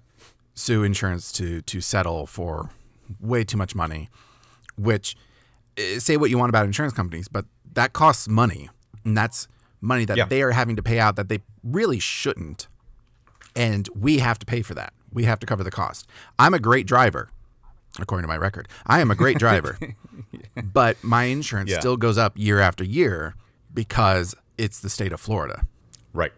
[0.55, 2.71] sue insurance to to settle for
[3.21, 4.09] way too much money.
[4.77, 5.17] Which
[5.77, 8.71] eh, say what you want about insurance companies, but that costs money,
[9.05, 9.47] and that's
[9.81, 10.25] money that Yeah.
[10.27, 12.69] they are having to pay out that they really shouldn't
[13.57, 14.93] and we have to pay for that.
[15.13, 16.09] We have to cover the cost.
[16.39, 17.29] I'm a great driver,
[18.01, 18.67] according to my record.
[18.87, 19.79] I am a great driver,
[20.73, 21.79] but my insurance Yeah.
[21.81, 23.35] still goes up year after year
[23.73, 25.67] because it's the state of Florida.
[26.13, 26.33] Right.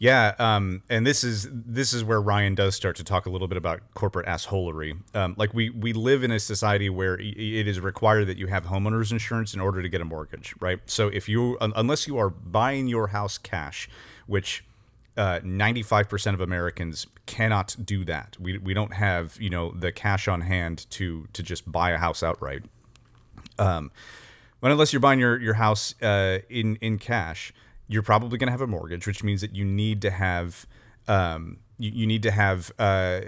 [0.00, 3.48] Yeah, um, and this is this is where Ryan does start to talk a little
[3.48, 4.96] bit about corporate assholery.
[5.14, 8.66] Um, like we we live in a society where it is required that you have
[8.66, 10.78] homeowners insurance in order to get a mortgage, right?
[10.86, 13.88] So if you un- unless you are buying your house cash,
[14.26, 14.64] which
[15.16, 18.36] uh, 95% of Americans cannot do that.
[18.38, 21.98] We, we don't have, you know, the cash on hand to to just buy a
[21.98, 22.62] house outright.
[23.58, 23.90] Um,
[24.60, 27.52] but unless you're buying your your house uh, in in cash,
[27.88, 30.66] you're probably going to have a mortgage, which means that you need to have
[31.08, 33.20] um, you, you need to have uh,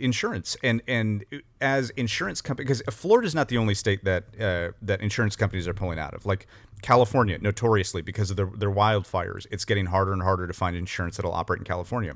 [0.00, 0.56] insurance.
[0.62, 1.24] And and
[1.60, 5.68] as insurance company, because Florida is not the only state that uh, that insurance companies
[5.68, 6.24] are pulling out of.
[6.24, 6.46] Like
[6.82, 11.16] California, notoriously because of their their wildfires, it's getting harder and harder to find insurance
[11.16, 12.14] that'll operate in California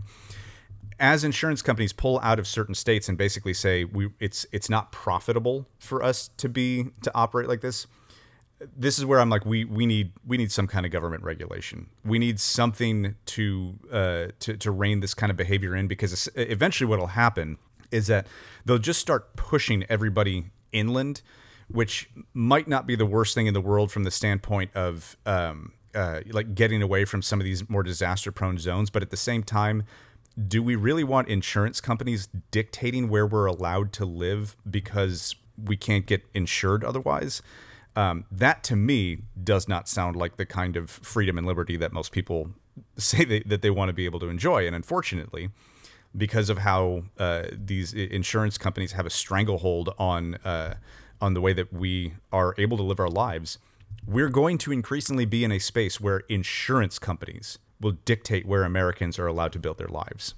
[1.01, 4.93] as insurance companies pull out of certain states and basically say we it's it's not
[4.93, 7.87] profitable for us to be to operate like this
[8.77, 11.89] this is where I'm like we we need we need some kind of government regulation.
[12.05, 16.89] We need something to uh, to to rein this kind of behavior in because eventually
[16.89, 17.59] what will happen
[17.91, 18.27] is that
[18.65, 21.23] they'll just start pushing everybody inland,
[21.69, 25.73] which might not be the worst thing in the world from the standpoint of um,
[25.95, 28.91] uh, like getting away from some of these more disaster prone zones.
[28.91, 29.85] But at the same time,
[30.47, 36.07] do we really want insurance companies dictating where we're allowed to live because we can't
[36.07, 37.43] get insured otherwise?
[38.01, 41.93] Um, that to me does not sound like the kind of freedom and liberty that
[41.93, 42.53] most people
[42.97, 44.67] say they, that they want to be able to enjoy.
[44.67, 45.51] And unfortunately,
[46.17, 50.77] because of how uh, these insurance companies have a stranglehold on uh,
[51.21, 53.59] on the way that we are able to live our lives,
[54.07, 59.19] we're going to increasingly be in a space where insurance companies will dictate where Americans
[59.19, 60.35] are allowed to build their lives.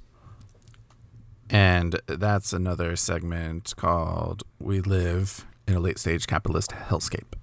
[1.48, 7.35] And that's another segment called We Live in a Late Stage Capitalist Hellscape.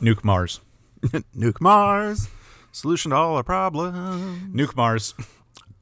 [0.00, 0.60] Nuke Mars.
[1.36, 2.28] Nuke Mars,
[2.72, 3.96] solution to all our problems.
[4.52, 5.14] Nuke Mars.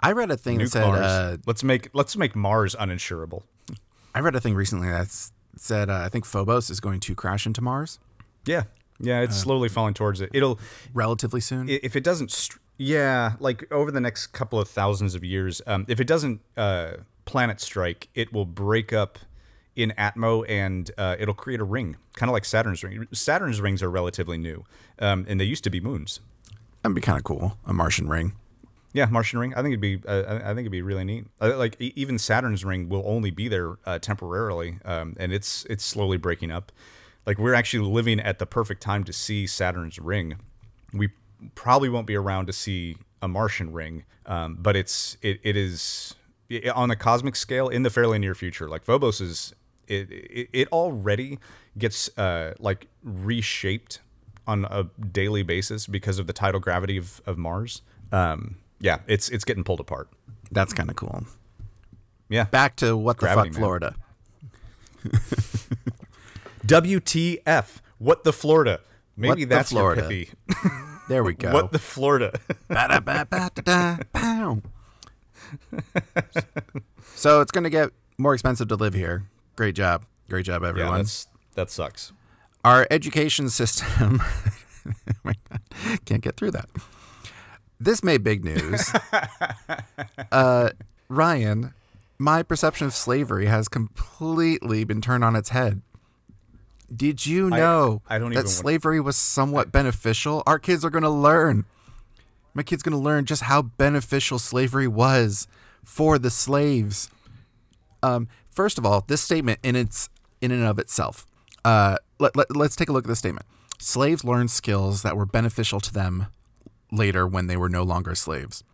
[0.01, 3.43] I read a thing that said, uh, let's make let's make Mars uninsurable.
[4.15, 5.09] I read a thing recently that
[5.57, 7.99] said, uh, I think Phobos is going to crash into Mars
[8.47, 8.65] Yeah.
[9.01, 10.31] Yeah, it's slowly falling towards it.
[10.35, 10.59] It'll
[10.93, 11.69] relatively soon.
[11.69, 15.85] if it doesn't str- yeah like over the next couple of thousands of years um,
[15.89, 16.93] if it doesn't uh,
[17.25, 19.19] planet strike it will break up
[19.79, 23.07] in atmo and uh, it'll create a ring kind of like saturn's ring.
[23.13, 24.65] Saturn's rings are relatively new
[24.99, 26.21] um, and they used to be moons.
[26.83, 27.57] That'd be kind of cool.
[27.65, 28.33] A Martian ring.
[28.93, 29.53] yeah martian ring.
[29.55, 31.27] I think it'd be uh, I think it'd be really neat.
[31.41, 35.65] Uh, like e- even saturn's ring will only be there uh, temporarily um, and it's
[35.71, 36.73] it's slowly breaking up.
[37.27, 40.37] Like we're actually living at the perfect time to see saturn's ring.
[40.93, 41.11] We
[41.55, 46.15] probably won't be around to see a martian ring um, but it's it, it is
[46.75, 48.69] on a cosmic scale in the fairly near future.
[48.69, 49.55] Like phobos is
[49.89, 51.39] it it, it already
[51.77, 54.01] gets uh, like reshaped
[54.47, 57.83] on a daily basis because of the tidal gravity of, of Mars.
[58.13, 60.09] Um, yeah, it's it's getting pulled apart.
[60.51, 61.25] That's kind of cool.
[62.29, 62.45] Yeah.
[62.45, 63.53] Back to what the fuck.
[63.53, 63.95] Florida.
[66.67, 67.77] WTF?
[67.99, 68.81] What the Florida?
[69.17, 70.03] Maybe What the that's Florida?
[70.03, 70.31] your pithy.
[71.09, 71.53] There we go.
[71.53, 72.39] What the Florida?
[77.15, 79.25] So it's going to get more expensive to live here.
[79.59, 80.05] Great job.
[80.31, 80.99] Great job, yeah, everyone.
[80.99, 82.13] that's that sucks.
[82.65, 84.23] Our education system.
[85.27, 85.33] Oh
[86.07, 86.71] Can't get through that.
[87.79, 88.91] This made big news.
[90.33, 90.71] uh,
[91.11, 91.75] Ryan,
[92.19, 95.83] my perception of slavery has completely been turned on its head.
[96.95, 100.43] Did you know I don't that slavery was somewhat beneficial?
[100.47, 101.67] Our kids are going to learn.
[102.55, 105.49] My kid's going to learn just how beneficial slavery was
[105.85, 107.11] for the slaves.
[108.03, 110.09] Um, first of all, this statement in its
[110.41, 111.25] in and of itself.
[111.65, 113.47] Uh, let, let, let's take a look at this statement.
[113.79, 116.27] Slaves learned skills that were beneficial to them
[116.91, 118.65] later when they were no longer slaves.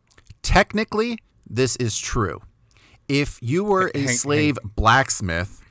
[0.40, 2.40] Technically, this is true.
[3.08, 5.62] If you were a slave blacksmith,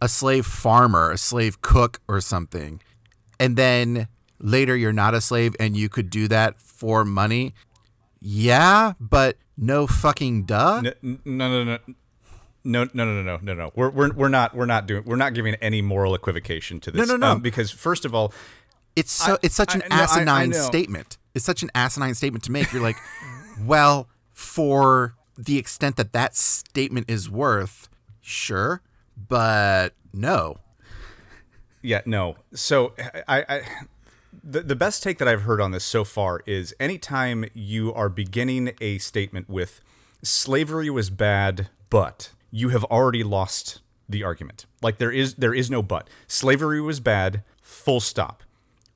[0.00, 2.80] a slave farmer, a slave cook, or something,
[3.38, 7.52] and then later you're not a slave and you could do that for money.
[8.22, 10.80] Yeah, but no fucking duh.
[10.80, 11.78] No, no, no, no.
[12.64, 13.72] No, no, no, no, no, no.
[13.74, 17.08] We're, we're, we're not we're not doing we're not giving any moral equivocation to this.
[17.08, 17.32] No, no, no.
[17.32, 18.32] Um, because first of all,
[18.96, 21.16] It's so I- it's such an I- no, I- asinine statement.
[21.34, 22.72] It's such an asinine statement to make.
[22.72, 22.96] You're like,
[23.64, 27.88] well, for the extent that that statement is worth,
[28.20, 28.82] sure,
[29.28, 30.58] but no.
[31.82, 32.36] Yeah, no.
[32.52, 32.92] So
[33.26, 33.62] I, I
[34.44, 38.08] the, the best take that I've heard on this so far is anytime you are
[38.10, 39.80] beginning a statement with
[40.22, 44.66] slavery was bad, but you have already lost the argument.
[44.82, 46.08] Like there is there is no but.
[46.26, 48.42] Slavery was bad, full stop.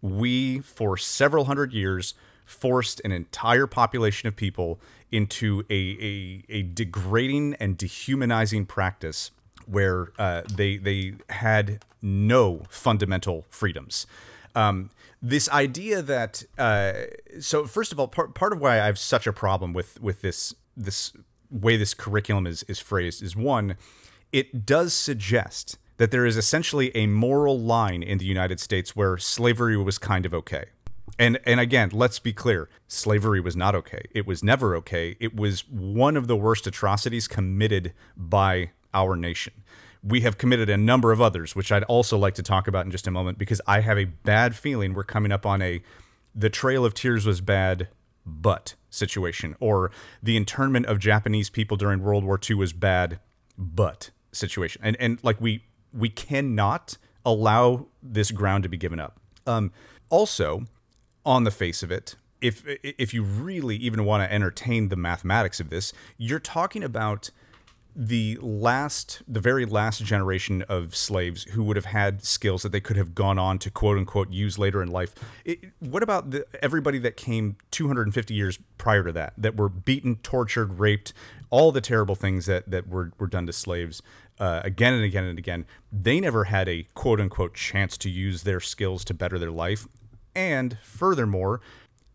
[0.03, 2.15] We for several hundred years
[2.45, 4.79] forced an entire population of people
[5.11, 9.31] into a, a, a degrading and dehumanizing practice
[9.67, 14.07] where uh, they they had no fundamental freedoms.
[14.55, 14.91] Um,
[15.23, 16.93] this idea that uh,
[17.41, 20.21] so first of all, part, part of why I have such a problem with with
[20.21, 21.13] this this
[21.51, 23.77] way this curriculum is is phrased is one,
[24.33, 29.17] it does suggest that there is essentially a moral line in the United States where
[29.17, 30.67] slavery was kind of okay.
[31.19, 34.03] And and again, let's be clear, slavery was not okay.
[34.13, 35.17] It was never okay.
[35.21, 39.55] It was one of the worst atrocities committed by our nation.
[40.03, 42.91] We have committed a number of others, which I'd also like to talk about in
[42.91, 45.83] just a moment because I have a bad feeling we're coming up on a
[46.35, 47.89] the Trail of Tears was bad,
[48.27, 49.91] but situation, or
[50.23, 53.21] the internment of Japanese people during World War II was bad,
[53.59, 54.81] but situation.
[54.85, 59.21] And and like we we cannot allow this ground to be given up.
[59.47, 59.73] Um,
[60.11, 60.65] also,
[61.25, 65.61] on the face of it, if if you really even want to entertain the mathematics
[65.61, 67.31] of this, you're talking about
[67.97, 72.81] the last the very last generation of slaves who would have had skills that they
[72.81, 75.15] could have gone on to quote unquote use later in life.
[75.45, 80.17] It, what about the, everybody that came 250 years prior to that that were beaten
[80.17, 81.13] tortured raped
[81.51, 84.03] all the terrible things that that were, were done to slaves
[84.41, 85.65] uh, again and again and again?
[85.93, 89.87] They never had a quote unquote chance to use their skills to better their life.
[90.35, 91.61] And furthermore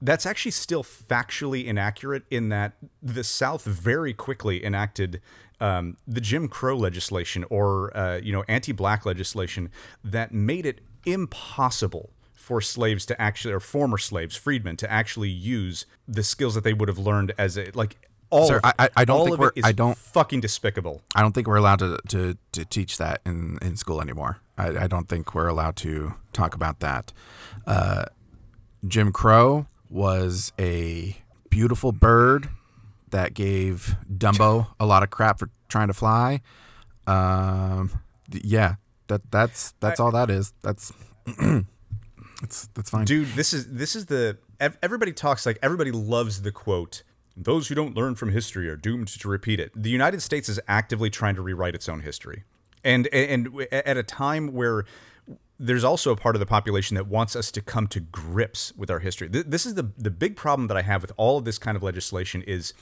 [0.02, 5.22] that's actually still factually inaccurate in that the South very quickly enacted
[5.62, 9.70] um, the Jim Crow legislation or uh, you know anti-black legislation
[10.04, 15.86] that made it impossible for slaves to actually or former slaves freedmen to actually use
[16.08, 17.96] the skills that they would have learned as a like
[18.32, 18.74] all Sir, of.
[18.78, 21.34] I- I- don't all think of we're- it is I don't- fucking despicable I don't
[21.34, 24.40] think we're allowed to, to, to teach that in, in school anymore.
[24.58, 27.12] I, I don't think we're allowed to talk about that.
[27.66, 28.06] Uh,
[28.88, 31.18] Jim Crow was a
[31.50, 32.50] beautiful bird
[33.12, 36.42] that gave Dumbo a lot of crap for trying to fly.
[37.08, 37.92] Um,
[38.32, 38.76] yeah,
[39.08, 40.54] that that's that's all that is.
[40.62, 40.94] That's
[42.42, 43.06] that's that's fine.
[43.06, 47.04] dude this is this is the everybody talks like everybody loves the quote
[47.36, 50.60] those who don't learn from history are doomed to repeat it the united states is
[50.68, 52.44] actively trying to rewrite its own history
[52.84, 54.86] and and at a time where
[55.62, 58.90] there's also a part of the population that wants us to come to grips with
[58.90, 61.58] our history this is the the big problem that i have with all of this
[61.58, 62.74] kind of legislation is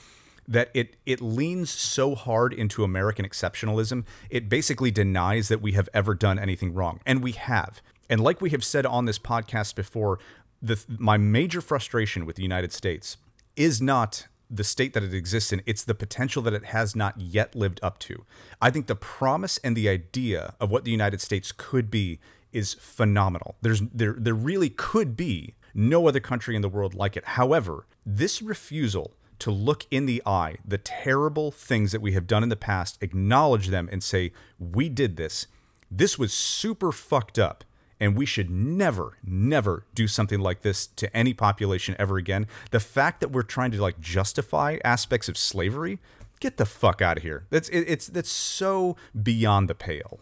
[0.48, 5.88] that it it leans so hard into American exceptionalism, it basically denies that we have
[5.92, 7.82] ever done anything wrong, and we have.
[8.10, 10.18] And like we have said on this podcast before,
[10.62, 13.18] the my major frustration with the United States
[13.54, 17.20] is not the state that it exists in, it's the potential that it has not
[17.20, 18.24] yet lived up to.
[18.62, 22.18] I think the promise and the idea of what the United States could be
[22.50, 23.56] is phenomenal.
[23.60, 27.24] There's there there really could be no other country in the world like it.
[27.24, 32.42] However, this refusal to look in the eye the terrible things that we have done
[32.42, 35.46] in the past, acknowledge them, and say, We did this.
[35.90, 37.64] This was super fucked up.
[38.00, 42.46] And we should never, never do something like this to any population ever again.
[42.70, 45.98] The fact that we're trying to like justify aspects of slavery,
[46.38, 47.46] get the fuck out of here.
[47.50, 50.20] That's it, it's that's so beyond the pale.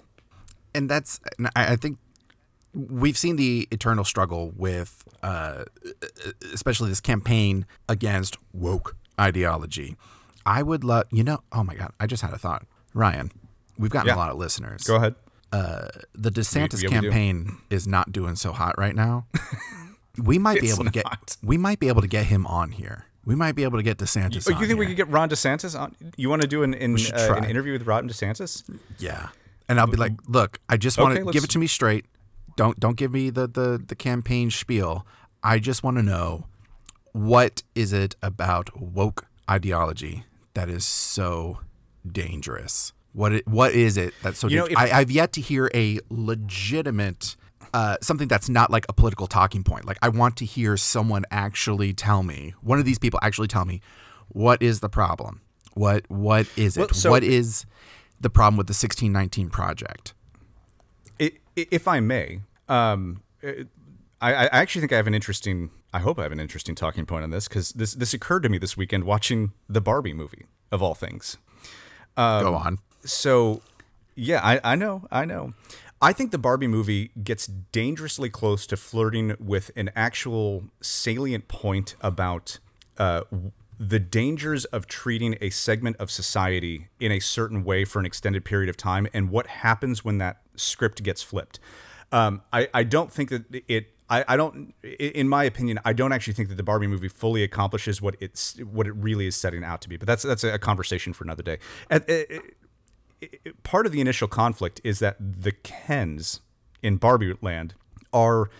[0.74, 1.20] and that's
[1.54, 1.98] I, think
[2.74, 5.64] we've seen the eternal struggle with uh,
[6.52, 9.96] especially this campaign against woke ideology
[10.44, 13.30] i would love you know oh my god i just had a thought ryan
[13.78, 14.14] we've gotten Yeah.
[14.16, 15.14] a lot of listeners Go ahead.
[15.52, 19.26] the desantis we campaign is not doing so hot right now
[20.22, 23.04] we might be able to get we might be able to get him on here
[23.24, 25.28] we might be able to get desantis Oh, on you think we could get Ron
[25.28, 25.96] DeSantis on?
[26.16, 28.62] You want to do an in, uh, an interview with Ron DeSantis?
[29.00, 29.30] Yeah,
[29.68, 32.04] and I'll be like, look, I just want to let's- give it to me straight.
[32.56, 35.04] Don't don't give me the the the campaign spiel.
[35.42, 36.46] I just want to know
[37.16, 40.24] what is it about woke ideology
[40.54, 41.60] that is so
[42.10, 42.92] dangerous.
[43.12, 44.48] What it, what is it that's so?
[44.48, 44.88] You know, dangerous?
[44.88, 47.36] if- I, I've yet to hear a legitimate
[47.72, 49.86] uh, something that's not like a political talking point.
[49.86, 53.64] Like I want to hear someone actually tell me, one of these people actually tell
[53.64, 53.80] me,
[54.28, 55.40] what is the problem?
[55.74, 56.80] What what is it?
[56.80, 57.64] Well, so- what is
[58.20, 60.12] the problem with the 1619 project?
[61.54, 63.22] If I may, um,
[64.20, 65.70] I, I actually think I have an interesting.
[65.96, 68.50] I hope I have an interesting talking point on this because this this occurred to
[68.50, 71.38] me this weekend watching the Barbie movie of all things.
[72.42, 72.78] Go on.
[73.02, 73.62] So,
[74.14, 75.54] yeah, I, I know, I know.
[76.02, 81.94] I think the Barbie movie gets dangerously close to flirting with an actual salient point
[82.02, 82.58] about
[82.98, 83.22] uh,
[83.80, 88.44] the dangers of treating a segment of society in a certain way for an extended
[88.44, 91.58] period of time and what happens when that script gets flipped.
[92.12, 93.92] Um, I, I don't think that it.
[94.08, 94.72] I, I don't.
[95.00, 98.56] In my opinion, I don't actually think that the Barbie movie fully accomplishes what it's
[98.60, 99.96] what it really is setting out to be.
[99.96, 101.58] But that's that's a conversation for another day.
[101.90, 102.08] At-
[103.62, 106.40] part of the initial conflict is that the Kens
[106.82, 107.74] in Barbie Land
[108.12, 108.50] are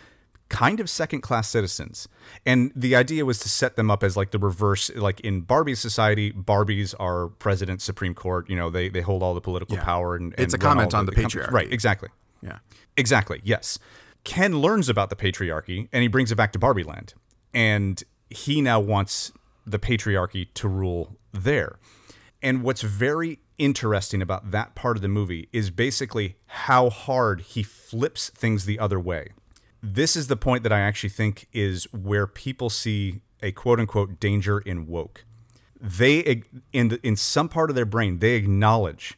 [0.48, 2.08] kind of second class citizens.
[2.44, 5.78] And the idea was to set them up as like the reverse like in Barbie's
[5.80, 9.84] society, Barbies are president, Supreme Court, you know, they they hold all the political Yeah.
[9.84, 11.50] power and, It's and a comment on the com- patriarchy.
[11.52, 12.08] Right, exactly.
[12.42, 12.58] Yeah.
[12.96, 13.40] Exactly.
[13.44, 13.78] Yes.
[14.26, 17.14] Ken learns about the patriarchy and he brings it back to Barbie Land.
[17.54, 19.30] And he now wants
[19.64, 21.78] the patriarchy to rule there.
[22.42, 27.62] And what's very interesting about that part of the movie is basically how hard he
[27.62, 29.28] flips things the other way.
[29.80, 34.18] This is the point that I actually think is where people see a quote unquote
[34.18, 35.24] danger in woke.
[35.80, 39.16] They in the, in some part of their brain they acknowledge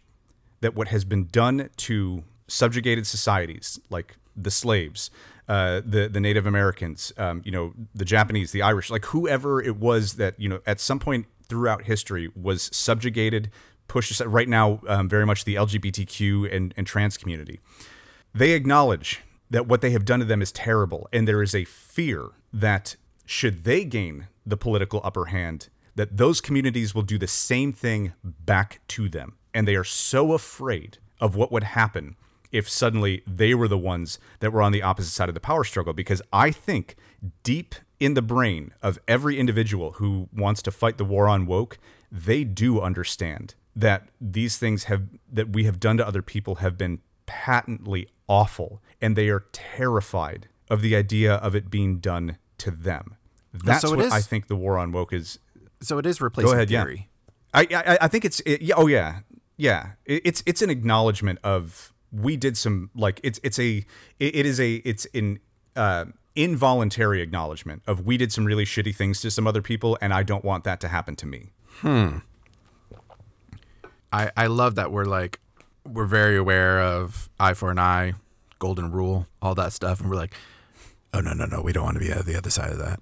[0.60, 5.11] that what has been done to subjugated societies like the slaves,
[5.48, 9.77] uh, the the Native Americans, um, you know, the Japanese, the Irish, like whoever it
[9.77, 13.51] was that you know at some point throughout history was subjugated,
[13.88, 14.29] pushed aside.
[14.29, 17.61] Right now, um, very much the LGBTQ and, and trans community.
[18.35, 21.64] They acknowledge that what they have done to them is terrible, and there is a
[21.64, 27.27] fear that should they gain the political upper hand, that those communities will do the
[27.27, 29.37] same thing back to them.
[29.53, 32.16] And they are so afraid of what would happen
[32.52, 35.64] if suddenly they were the ones that were on the opposite side of the power
[35.64, 35.92] struggle.
[35.92, 36.96] Because I think
[37.42, 41.78] deep in the brain of every individual who wants to fight the war on woke,
[42.11, 46.76] they do understand that these things have that we have done to other people have
[46.78, 52.70] been patently awful and they are terrified of the idea of it being done to
[52.70, 53.16] them.
[53.54, 55.38] Oh, That's so what is- I think the war on woke is.
[55.80, 56.84] So it is replacement ahead, yeah.
[57.54, 59.20] I I, I think it's it, yeah, oh yeah
[59.56, 63.84] yeah It- it's it's an acknowledgement of we did some like it's it's a
[64.18, 65.40] it, it is a it's an
[65.76, 70.12] uh, involuntary acknowledgement of we did some really shitty things to some other people and
[70.12, 71.52] I don't want that to happen to me.
[71.80, 72.18] Hmm.
[74.12, 75.40] I, I love that we're like
[75.86, 78.14] we're very aware of eye for an eye,
[78.58, 80.34] golden rule, all that stuff, and we're like,
[81.12, 83.00] oh no no no, we don't want to be at the other side of that.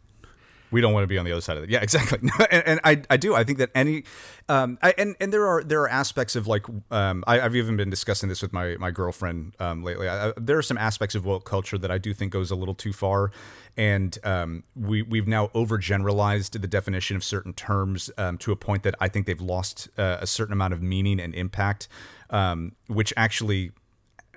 [0.70, 1.70] We don't want to be on the other side of it.
[1.70, 2.18] Yeah, exactly.
[2.50, 3.34] and, and I, I do.
[3.34, 4.04] I think that any,
[4.48, 7.76] um, I, and and there are there are aspects of like, um, I, I've even
[7.76, 10.08] been discussing this with my my girlfriend um, lately.
[10.08, 12.56] I, I- there are some aspects of woke culture that I do think goes a
[12.56, 13.30] little too far,
[13.76, 18.82] and um, we we've now overgeneralized the definition of certain terms um, to a point
[18.82, 21.88] that I think they've lost uh, a certain amount of meaning and impact,
[22.30, 23.72] um, which actually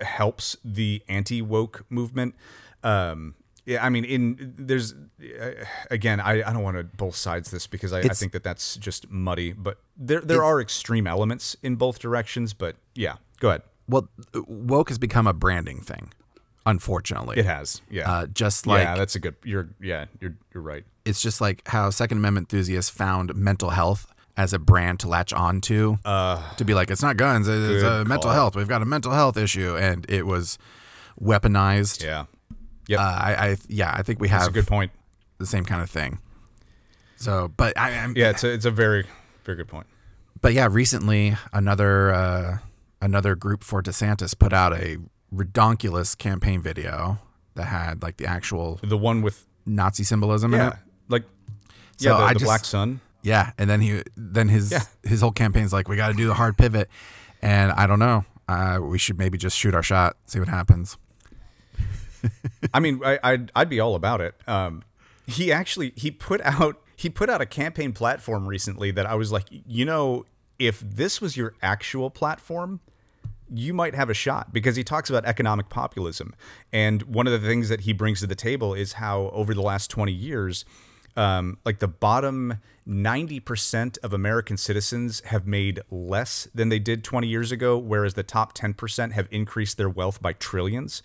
[0.01, 2.35] helps the anti woke movement.
[2.83, 5.51] Um, yeah, I mean, in there's uh,
[5.91, 8.75] again, I, I don't want to both sides this because I, I think that that's
[8.77, 9.53] just muddy.
[9.53, 12.53] But there there are extreme elements in both directions.
[12.53, 13.61] But yeah, go ahead.
[13.87, 14.09] Well,
[14.47, 16.13] woke has become a branding thing,
[16.65, 17.37] unfortunately.
[17.39, 18.95] It has, yeah, Uh, just like yeah.
[18.95, 19.35] That's a good.
[19.43, 20.85] You're yeah, you're you're right.
[21.05, 24.05] it's just like how Second Amendment enthusiasts found mental health
[24.37, 28.05] as a brand to latch on to, to be like, it's not guns, it's uh,
[28.07, 28.55] mental health.
[28.55, 30.57] We've got a mental health issue, and it was
[31.21, 32.03] weaponized.
[32.03, 32.25] Yeah,
[32.89, 32.99] yep.
[32.99, 34.91] Uh, I, I, yeah, I think we that's have a good point.
[35.37, 36.19] the same kind of thing.
[37.15, 39.05] So, but I, I'm, Yeah, it's a, it's a very
[39.45, 39.87] very good point.
[40.41, 42.57] but yeah, recently another uh,
[43.01, 44.97] another group for DeSantis put out a
[45.33, 47.19] redonkulous campaign video
[47.55, 50.73] that had like the actual The one with Nazi symbolism in it.
[51.07, 51.23] like
[51.97, 53.01] So yeah, the, the just- black sun.
[53.21, 54.83] Yeah, and then he then his Yeah.
[55.03, 56.89] his whole campaign's like we got to do the hard pivot,
[57.41, 58.23] and I don't know.
[58.47, 60.97] Uh, we should maybe just shoot our shot, see what happens.
[62.73, 64.35] I mean, I, I'd I'd be all about it.
[64.47, 64.83] Um,
[65.27, 69.31] he actually he put out he put out a campaign platform recently that I was
[69.31, 70.25] like, you know,
[70.57, 72.81] if this was your actual platform,
[73.49, 76.35] you might have a shot because he talks about economic populism,
[76.71, 79.61] and one of the things that he brings to the table is how over the
[79.61, 80.65] last twenty years.
[81.17, 87.27] Um, like the bottom 90% of American citizens have made less than they did 20
[87.27, 91.03] years ago, whereas the top 10% have increased their wealth by trillions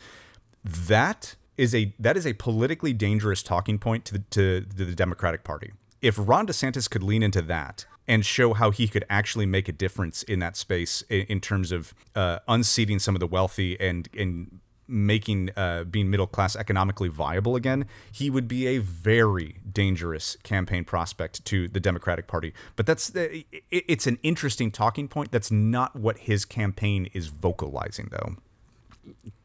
[0.65, 5.45] that is a that is a politically dangerous talking point to the, to the Democratic
[5.45, 5.73] Party.
[6.01, 9.73] If Ron DeSantis could lean into that and show how he could actually make a
[9.73, 14.09] difference in that space in, in terms of uh, unseating some of the wealthy and
[14.17, 20.37] and making uh, being middle class economically viable again, he would be a very dangerous
[20.43, 22.53] campaign prospect to the Democratic Party.
[22.77, 23.29] But that's uh,
[23.71, 25.31] it's an interesting talking point.
[25.31, 28.37] That's not what his campaign is vocalizing, though.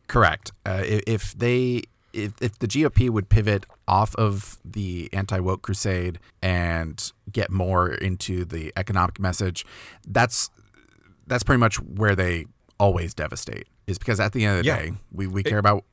[0.10, 0.52] Correct.
[0.66, 6.20] Uh, if they if, if the GOP would pivot off of the anti woke crusade
[6.42, 9.66] and get more into the economic message,
[10.08, 10.50] that's
[11.28, 12.48] that's pretty much where they
[12.80, 13.68] always devastate.
[13.88, 14.78] Is because at the end of the Yeah.
[14.78, 15.86] day, we, we care about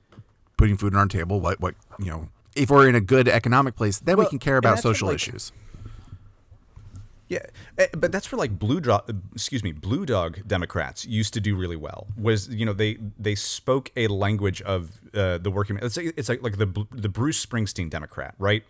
[0.56, 1.40] putting food on our table.
[1.40, 4.56] What what you know, if we're in a good economic place, then we can care
[4.56, 5.52] about social like, issues.
[7.28, 7.40] Yeah,
[7.76, 11.56] eh, but that's where like blue dog, excuse me, blue dog Democrats used to do
[11.56, 12.06] really well.
[12.16, 15.78] Was you know they they spoke a language of uh, the working.
[15.82, 18.62] It's like, it's like like the the Bruce Springsteen Democrat, right?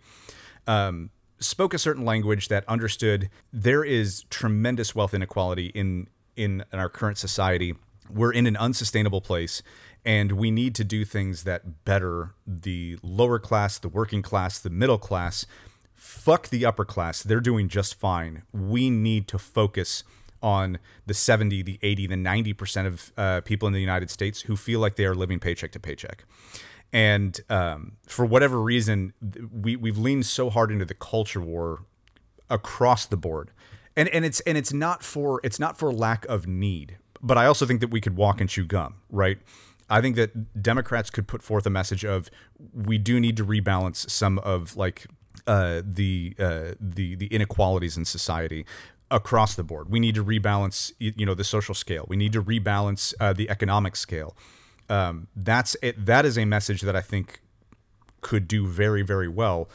[0.65, 6.79] Um, spoke a certain language that understood there is tremendous wealth inequality in in, in
[6.79, 7.75] our current society.
[8.09, 9.61] We're in an unsustainable place.
[10.05, 14.69] And we need to do things that better the lower class, the working class, the
[14.69, 15.45] middle class,
[15.97, 17.23] fuck the upper class.
[17.23, 18.43] They're doing just fine.
[18.53, 20.03] We need to focus
[20.41, 24.55] on the 70, the 80, the 90% of uh, people in the United States who
[24.55, 26.23] feel like they are living paycheck to paycheck.
[26.93, 29.13] And um, for whatever reason,
[29.51, 31.83] we, we've leaned so hard into the culture war
[32.49, 33.51] across the board.
[33.95, 37.47] And, and it's and it's not for it's not for lack of need, but I
[37.47, 39.39] also think that we could walk and chew gum, right?
[39.89, 42.29] I think that Democrats could put forth a message of
[42.73, 45.07] we do need to rebalance some of like
[45.47, 48.65] uh, the uh, the the inequalities in society
[49.09, 49.89] across the board.
[49.89, 52.05] We need to rebalance, you know, the social scale.
[52.07, 54.35] We need to rebalance uh, the economic scale.
[54.89, 56.05] Um, that's it.
[56.05, 57.41] That is a message that I think
[58.21, 59.69] could do very very well.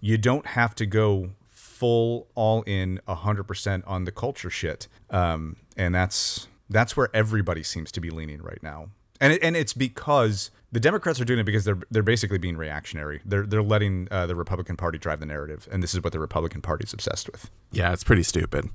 [0.00, 1.30] You don't have to go
[1.76, 4.88] full all in 100% on the culture shit.
[5.10, 8.88] Um, and that's that's where everybody seems to be leaning right now.
[9.20, 12.56] And it, and it's because the Democrats are doing it because they're they're basically being
[12.56, 13.20] reactionary.
[13.24, 16.18] They're they're letting uh, the Republican Party drive the narrative, and this is what the
[16.20, 17.50] Republican Party's obsessed with.
[17.72, 18.68] Yeah, it's pretty stupid.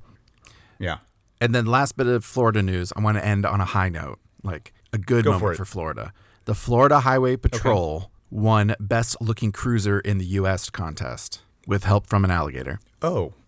[0.78, 0.98] Yeah.
[1.40, 4.18] And then last bit of Florida news, I want to end on a high note,
[4.44, 5.56] like a good Go moment it.
[5.56, 6.12] for, Florida.
[6.44, 10.70] The Florida Highway Patrol won best looking cruiser in the U.S.
[10.70, 12.80] contest with help from an alligator.
[13.02, 13.32] Oh.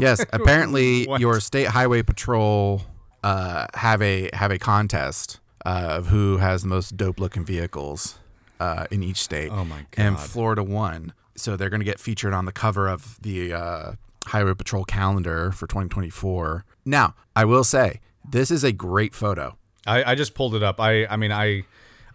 [0.00, 1.20] Yes, apparently What?
[1.20, 2.82] your state highway patrol
[3.22, 8.18] uh, have a have a contest uh, of who has the most dope looking vehicles
[8.58, 9.50] uh, in each state.
[9.52, 10.02] Oh my god!
[10.04, 13.92] And Florida won, so they're going to get featured on the cover of the uh,
[14.26, 16.64] highway patrol calendar for 2024.
[16.84, 19.56] Now, I will say this is a great photo.
[19.86, 20.80] I, I just pulled it up.
[20.80, 21.64] I I mean I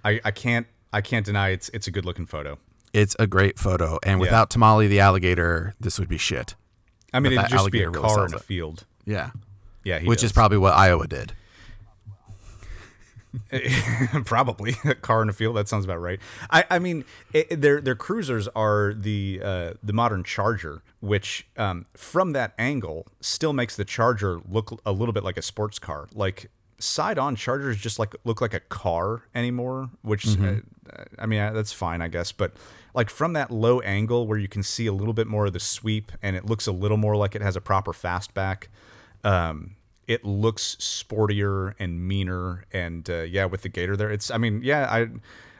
[0.03, 2.57] I, I can't I can't deny it's it's a good looking photo.
[2.93, 4.21] It's a great photo, and Yeah.
[4.21, 6.55] without Tamale the alligator, this would be shit.
[7.13, 8.41] I mean But it'd just be a alligator really car in a it.
[8.43, 8.85] field.
[9.05, 9.31] Yeah,
[9.83, 11.33] Yeah, which is probably what Iowa did.
[14.25, 15.55] Probably a car in a field.
[15.55, 16.19] That sounds about right.
[16.49, 21.85] I, I mean, it, their their cruisers are the uh, the modern Charger, which um,
[21.95, 26.07] from that angle still makes the Charger look a little bit like a sports car.
[26.13, 29.89] Like side on Chargers just like look like a car anymore.
[30.01, 30.55] Which uh,
[31.17, 32.31] I mean, uh, that's fine, I guess.
[32.31, 32.53] But
[32.93, 35.59] like from that low angle where you can see a little bit more of the
[35.59, 38.67] sweep and it looks a little more like it has a proper fastback.
[39.23, 39.75] Um,
[40.07, 44.61] it looks sportier and meaner and uh, yeah with the gator there it's i mean
[44.63, 45.07] yeah i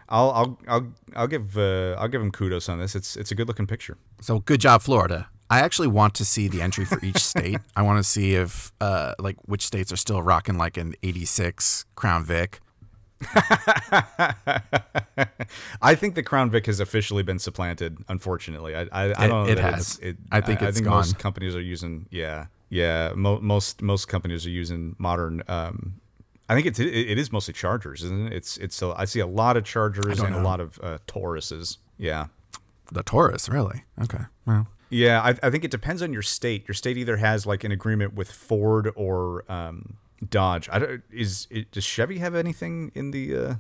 [0.10, 3.36] i'll i'll i'll, I'll give uh, i'll give him kudos on this it's it's a
[3.36, 5.28] good looking picture So good job, Florida.
[5.50, 7.60] I actually want to see the entry for each state.
[7.76, 11.86] I want to see if uh, like which states are still rocking like an '86
[11.96, 12.62] Crown Vic.
[15.82, 19.52] i think the crown vic has officially been supplanted unfortunately i i, I don't know
[19.52, 19.98] it has.
[20.00, 20.98] it, I think I, it's think gone.
[20.98, 26.00] most companies are using yeah yeah mo- most most companies are using modern um
[26.48, 28.34] I think it's it, it is mostly Chargers, isn't it?
[28.34, 31.78] It's it's a, I see a lot of Chargers and a lot of uh, Tauruses.
[31.98, 32.28] Yeah,
[32.92, 33.84] The Taurus, really?
[34.00, 34.26] Okay.
[34.46, 36.68] Well, Yeah, I, I think it depends on your state.
[36.68, 39.98] Your state either has like an agreement with Ford or um,
[40.30, 40.70] Dodge.
[40.72, 43.36] I don't, is it, does Chevy have anything in the?
[43.36, 43.56] Uh,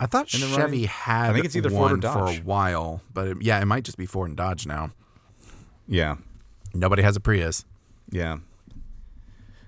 [0.00, 0.84] I thought Chevy running?
[0.84, 3.66] had I think it's either Ford or Dodge for a while, but it, yeah, it
[3.66, 4.90] might just be Ford and Dodge now.
[5.86, 6.16] yeah,
[6.74, 7.64] Nobody has a Prius.
[8.10, 8.38] Yeah.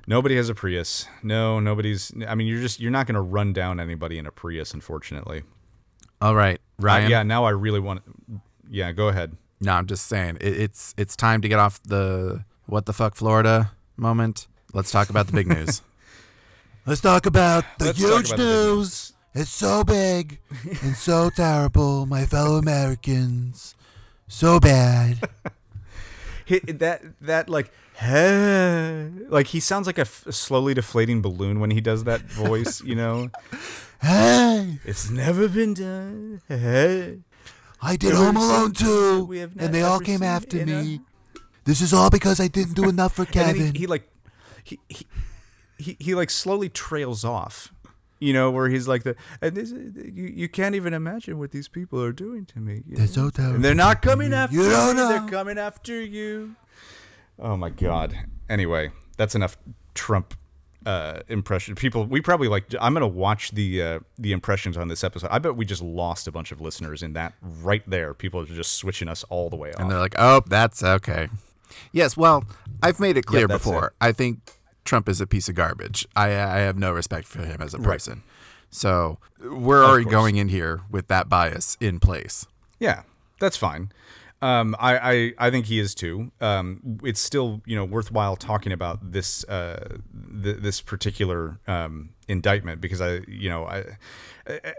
[0.06, 1.06] Nobody has a Prius.
[1.22, 2.12] No, nobody's.
[2.26, 5.42] I mean, you're just you're not going to run down anybody in a Prius, unfortunately.
[6.20, 7.10] All right, Uh, Ryan.
[7.10, 8.02] yeah, now I really want.
[8.70, 9.36] Yeah, go ahead.
[9.60, 13.14] No, I'm just saying it, it's it's time to get off the what the fuck
[13.16, 14.46] Florida moment.
[14.72, 15.82] Let's talk about the big news.
[16.86, 19.12] Let's talk about the Let's huge about the news.
[19.34, 20.40] It's so big
[20.82, 23.74] and so terrible, my fellow Americans.
[24.26, 25.18] So bad.
[26.66, 31.70] That that like hey, like he sounds like a, f- a slowly deflating balloon when
[31.70, 33.30] he does that voice, you know.
[34.00, 36.40] Hey, It's never been done.
[36.48, 37.18] Hey.
[37.80, 41.00] I did Home Alone too, and they all came after you me.
[41.64, 43.72] This is all because I didn't do enough for Kevin.
[43.72, 44.08] he, he like
[44.64, 45.06] he, he
[45.78, 47.72] he he like slowly trails off.
[48.20, 51.68] You know, where he's like the and this you, you can't even imagine what these
[51.68, 52.82] people are doing to me.
[52.84, 53.54] They're so terrible.
[53.56, 55.08] And they're not coming after You know.
[55.08, 56.56] They're coming after you.
[57.38, 58.16] Oh my god.
[58.48, 59.56] Anyway, that's enough
[59.94, 60.34] Trump
[60.86, 61.74] uh impression.
[61.74, 65.28] People we probably like I'm going to watch the uh the impressions on this episode.
[65.30, 68.14] I bet we just lost a bunch of listeners in that right there.
[68.14, 69.80] People are just switching us all the way off.
[69.80, 71.28] And they're like, oh, that's okay.
[71.92, 72.44] Yes, well,
[72.82, 73.88] I've made it clear that's before.
[73.88, 73.92] it.
[74.00, 74.52] I think
[74.84, 76.06] Trump is a piece of garbage.
[76.16, 78.22] I, I have no respect for him as a person.
[78.70, 82.46] So we're already going in here with that bias in place.
[82.78, 83.02] Yeah,
[83.40, 83.92] that's fine.
[84.40, 86.30] Um, I, I, I think he is too.
[86.40, 89.98] Um, it's still you know worthwhile talking about this uh,
[90.42, 93.84] th- this particular um, indictment because I you know I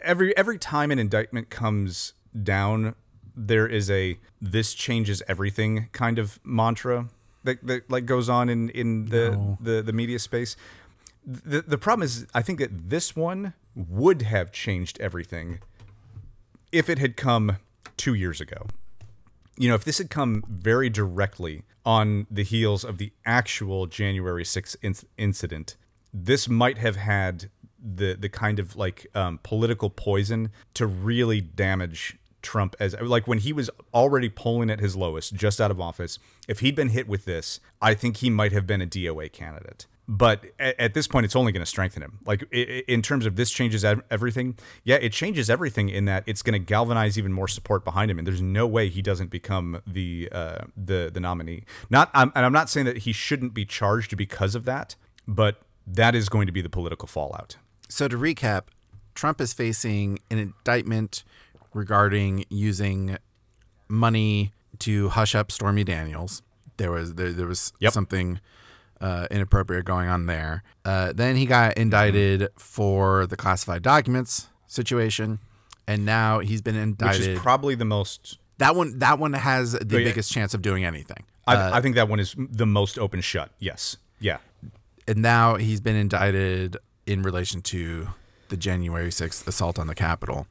[0.01, 2.95] every every time an indictment comes down,
[3.36, 7.07] there is a this changes everything kind of mantra
[7.43, 10.55] that, that like goes on in in the the, the media space.
[11.26, 15.60] The the problem is I think that this one would have changed everything
[16.72, 17.57] if it had come
[17.97, 18.68] two years ago.
[19.60, 24.45] You know, if this had come very directly on the heels of the actual January
[24.45, 25.76] 6th inc- incident,
[26.14, 32.18] this might have had the the kind of like um, political poison to really damage
[32.41, 36.20] Trump as like when he was already polling at his lowest, just out of office.
[36.47, 39.88] If he'd been hit with this, I think he might have been a DOA candidate
[40.12, 43.36] but at, at this point it's only going to strengthen him like in terms of
[43.36, 47.47] this changes everything yeah it changes everything in that it's going to galvanize even more
[47.47, 51.64] support behind him and there's no way he doesn't become the uh, the the nominee
[51.91, 54.95] not I'm, and i'm not saying that he shouldn't be charged because of that
[55.28, 57.57] but that is going to be the political fallout
[57.88, 58.64] So to recap,
[59.16, 61.24] Trump is facing an indictment
[61.74, 63.18] regarding using
[63.88, 66.41] money to hush up Stormy Daniels.
[66.78, 67.93] There was there, there was Yep.
[67.93, 68.39] something
[69.02, 70.64] uh, inappropriate going on there.
[70.86, 75.39] Uh, then he got indicted for the classified documents situation,
[75.88, 77.22] and now he's been indicted.
[77.22, 80.10] which is probably the most that one that one has the yeah.
[80.10, 81.24] biggest chance of doing anything.
[81.47, 84.38] I, I think that one is the most open shut yes yeah
[85.08, 86.78] and now he's been indicted
[87.08, 88.10] in relation to
[88.50, 90.45] the January 6th assault on the Capitol.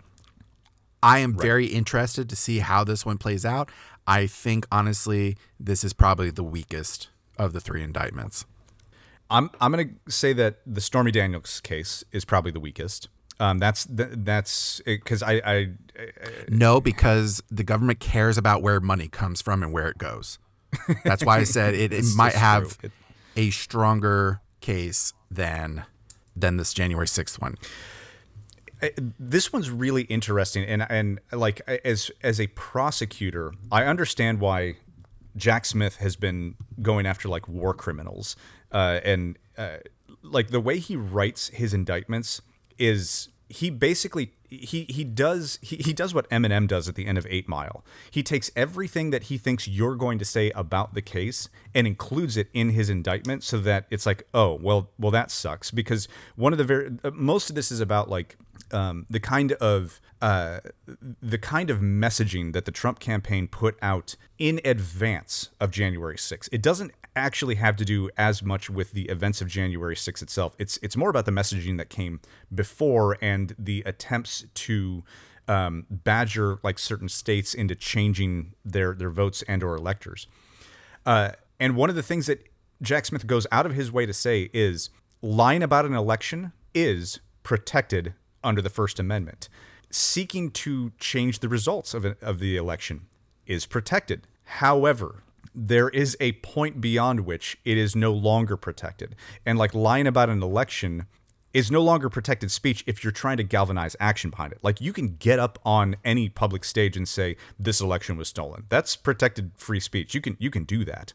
[1.01, 3.71] I am very interested to see how this one plays out.
[4.05, 7.09] I think honestly, this is probably the weakest
[7.39, 8.45] of the three indictments.
[9.31, 13.09] I'm I'm gonna say that the Stormy Daniels case is probably the weakest.
[13.41, 15.69] Um, that's th- that's because I, I
[16.49, 20.39] No, because the government cares about where money comes from and where it goes.
[21.05, 22.91] That's why I said it, it might have true.
[23.37, 25.85] A stronger case than
[26.35, 27.57] than this January 6th one.
[29.19, 34.77] this one's really interesting and and like as as a prosecutor i understand why
[35.39, 38.37] jack smith has been going after like war criminals
[38.73, 39.79] uh, and uh,
[40.23, 42.43] like the way he writes his indictments
[42.79, 47.19] is he basically he he does he, he does what Eminem does at the end
[47.19, 47.85] of 8 Mile.
[48.11, 52.37] He takes everything that he thinks you're going to say about the case and includes
[52.37, 56.53] it in his indictment so that it's like, "Oh, well well that sucks" because one
[56.53, 58.37] of the very uh, most of this is about like
[58.73, 60.61] um, the kind of uh,
[61.23, 66.49] the kind of messaging that the Trump campaign put out in advance of January 6th.
[66.51, 70.55] It doesn't actually have to do as much with the events of January 6th itself.
[70.59, 72.21] It's it's more about the messaging that came
[72.55, 75.05] before and the attempts to
[75.47, 80.27] um, badger like certain states into changing their their votes and or electors.
[81.07, 82.49] Uh, and one of the things that
[82.83, 84.91] Jack Smith goes out of his way to say is
[85.23, 88.15] lying about an election is protected
[88.49, 89.49] under the First Amendment.
[89.91, 93.07] Seeking to change the results of, of the election
[93.47, 94.27] is protected.
[94.45, 95.23] However,
[95.55, 99.17] there is a point beyond which it is no longer protected.
[99.45, 101.07] And like lying about an election
[101.55, 104.59] is no longer protected speech if you're trying to galvanize action behind it.
[104.63, 108.65] Like you can get up on any public stage and say this election was stolen.
[108.69, 110.15] That's protected free speech.
[110.15, 111.13] You can you can do that.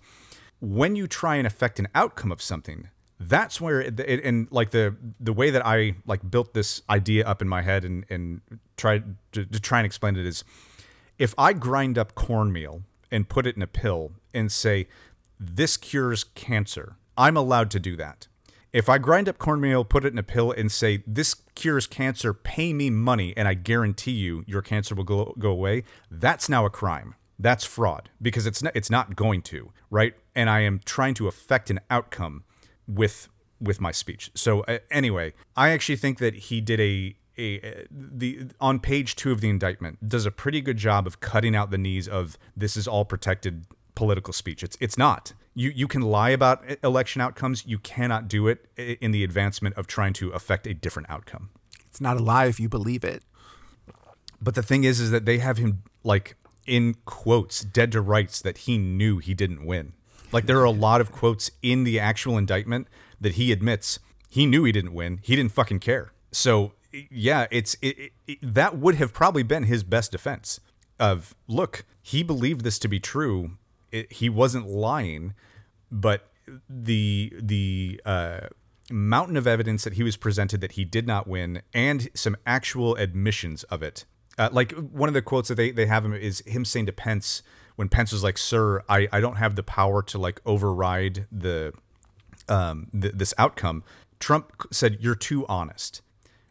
[0.60, 4.72] When you try and affect an outcome of something, that's where it, it, and like
[4.72, 8.42] the the way that I like built this idea up in my head and and
[8.78, 10.44] tried to, to try and explain it is
[11.18, 14.88] if I grind up cornmeal and put it in a pill and say
[15.40, 18.28] this cures cancer, I'm allowed to do that.
[18.72, 22.34] If I grind up cornmeal, put it in a pill, and say this cures cancer,
[22.34, 26.66] pay me money, and I guarantee you your cancer will go, go away, that's now
[26.66, 27.14] a crime.
[27.38, 30.16] That's fraud because it's not, it's not going to, right?
[30.34, 32.46] And I am trying to affect an outcome
[32.88, 33.30] with
[33.60, 34.32] with my speech.
[34.36, 39.16] So uh, anyway, I actually think that he did a a uh, the on page
[39.16, 42.38] 2 of the indictment does a pretty good job of cutting out the knees of
[42.56, 43.66] this is all protected
[43.96, 44.64] political speech.
[44.64, 45.34] It's it's not.
[45.54, 47.66] You you can lie about e- election outcomes.
[47.66, 51.50] You cannot do it uh, in the advancement of trying to affect a different outcome.
[51.88, 53.24] It's not a lie if you believe it.
[54.42, 58.42] But the thing is, is that they have him like in quotes, dead to rights
[58.42, 59.94] that he knew he didn't win.
[60.34, 62.88] Like there are a lot of quotes in the actual indictment
[63.22, 65.20] that he admits he knew he didn't win.
[65.22, 66.12] He didn't fucking care.
[66.32, 66.74] So
[67.12, 70.60] yeah, it's it, it, that would have probably been his best defense.
[71.00, 73.58] Of look, he believed this to be true.
[73.92, 75.34] It, he wasn't lying,
[75.92, 76.30] but
[76.70, 78.48] the the uh,
[78.92, 82.96] mountain of evidence that he was presented that he did not win, and some actual
[82.96, 84.06] admissions of it.
[84.38, 86.92] Uh, like one of the quotes that they, they have him is him saying to
[86.92, 87.44] Pence
[87.76, 91.74] when Pence was like, "Sir, I, I don't have the power to like override the
[92.50, 93.84] um th- this outcome."
[94.20, 96.02] Trump said, "You're too honest."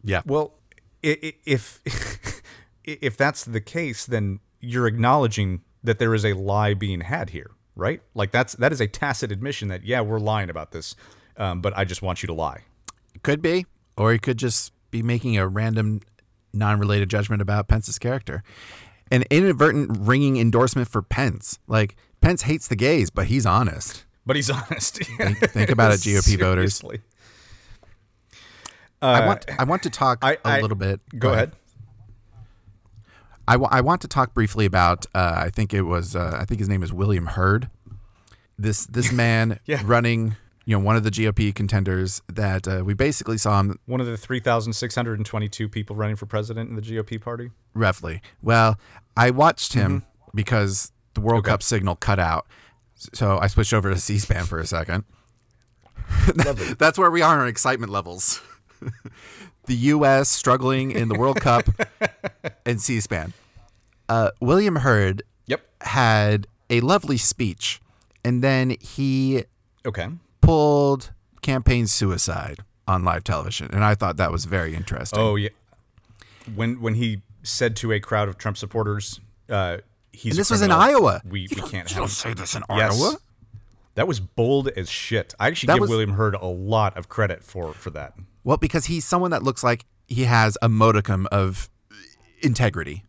[0.04, 0.22] Yeah.
[0.26, 0.54] Well,
[1.02, 1.80] if
[2.84, 7.50] if that's the case, then you're acknowledging that there is a lie being had here,
[7.74, 8.00] right?
[8.14, 10.94] Like that's that is a tacit admission that yeah, we're lying about this,
[11.36, 12.62] um, but I just want you to lie.
[13.22, 13.66] Could be,
[13.96, 16.00] or he could just be making a random,
[16.52, 18.42] non-related judgment about Pence's character,
[19.12, 21.60] an inadvertent ringing endorsement for Pence.
[21.68, 24.04] Like Pence hates the gays, but he's honest.
[24.26, 24.96] But he's honest.
[25.04, 26.74] Think, think about it, GOP voters.
[26.76, 27.00] Seriously.
[29.00, 31.00] I want I want to talk I- a little bit.
[31.18, 31.52] Go ahead.
[33.48, 35.06] I wa- I want to talk briefly about.
[35.14, 36.14] Uh, I think it was.
[36.14, 37.68] Uh, I think his name is William Hurd.
[38.56, 39.82] This this man Yeah.
[39.84, 44.00] running, you know, one of the GOP contenders that uh, we basically saw him One
[44.00, 47.50] of the 3,622 people running for president in the GOP party.
[47.74, 48.20] roughly.
[48.42, 48.78] Well,
[49.16, 50.04] I watched him
[50.34, 51.50] because the World Okay.
[51.50, 52.46] Cup signal cut out,
[53.12, 55.04] so I switched over to C-SPAN for a second.
[56.78, 58.40] That's where we are on excitement levels.
[59.66, 60.28] the U.S.
[60.28, 61.68] struggling in the World Cup
[62.66, 63.32] and C-SPAN.
[64.08, 65.60] Uh, William Hurd Yep.
[65.82, 67.80] had a lovely speech,
[68.24, 69.44] and then he
[69.84, 70.08] Okay.
[70.52, 75.18] Pulled campaign suicide on live television, and I thought that was very interesting.
[75.18, 75.48] Oh yeah.
[76.54, 79.78] When when he said to a crowd of Trump supporters, uh,
[80.12, 81.22] he's and this was in Iowa.
[81.24, 83.00] We, we can't you have don't say this in Yes.
[83.00, 83.16] Iowa.
[83.94, 85.34] That was bold as shit.
[85.38, 88.14] I actually That give was- William Hurd a lot of credit for for that.
[88.44, 91.70] Well, because he's someone that looks like he has a modicum of
[92.40, 93.04] integrity,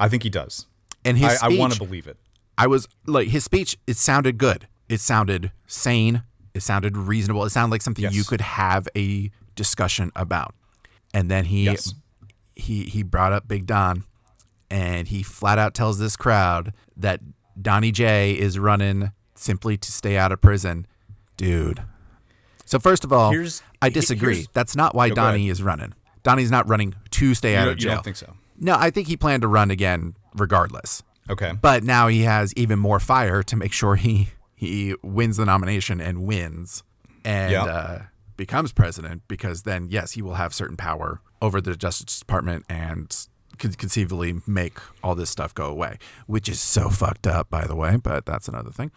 [0.00, 0.66] I think he does.
[1.04, 2.16] and his I, I want to believe it.
[2.56, 3.76] I was like his speech.
[3.86, 4.68] It sounded good.
[4.88, 6.22] It sounded sane.
[6.58, 7.44] It sounded reasonable.
[7.44, 8.12] It sounded like something Yes.
[8.14, 10.54] you could have a discussion about.
[11.14, 11.94] And then he Yes.
[12.54, 14.04] he he brought up Big Don,
[14.70, 17.20] and he flat out tells this crowd that
[17.60, 20.86] Donnie J is running simply to stay out of prison,
[21.36, 21.82] dude.
[22.66, 24.46] So first of all, Here's- I disagree.
[24.52, 25.94] That's not why go Donnie is running.
[26.22, 27.94] Donnie's not running to stay You out of you jail.
[27.94, 28.34] don't think so?
[28.58, 31.02] No, I think he planned to run again regardless.
[31.30, 31.52] Okay.
[31.60, 36.00] But now he has even more fire to make sure he he wins the nomination
[36.00, 36.82] and wins
[37.24, 37.64] and Yeah.
[37.64, 38.02] uh,
[38.36, 43.14] becomes president because then yes he will have certain power over the Justice Department and
[43.58, 47.74] could conceivably make all this stuff go away, which is so fucked up by the
[47.76, 47.96] way.
[47.96, 48.90] But that's another thing.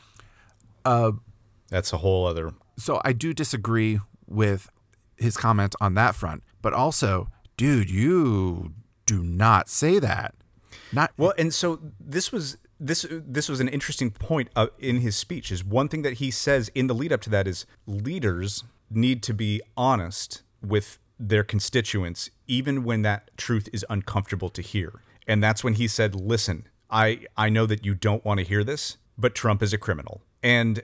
[0.83, 2.53] That's a whole other.
[2.77, 4.69] So I do disagree with
[5.17, 8.73] his comment on that front, but also, dude, you
[9.05, 10.35] do not say that.
[10.91, 15.15] Not Well, and so this was this this was an interesting point uh, in his
[15.15, 15.51] speech.
[15.51, 19.21] Is one thing that he says in the lead up to that is leaders need
[19.23, 25.01] to be honest with their constituents, even when that truth is uncomfortable to hear.
[25.27, 28.63] And that's when he said, "Listen, I I know that you don't want to hear
[28.63, 30.81] this, but Trump is a criminal." And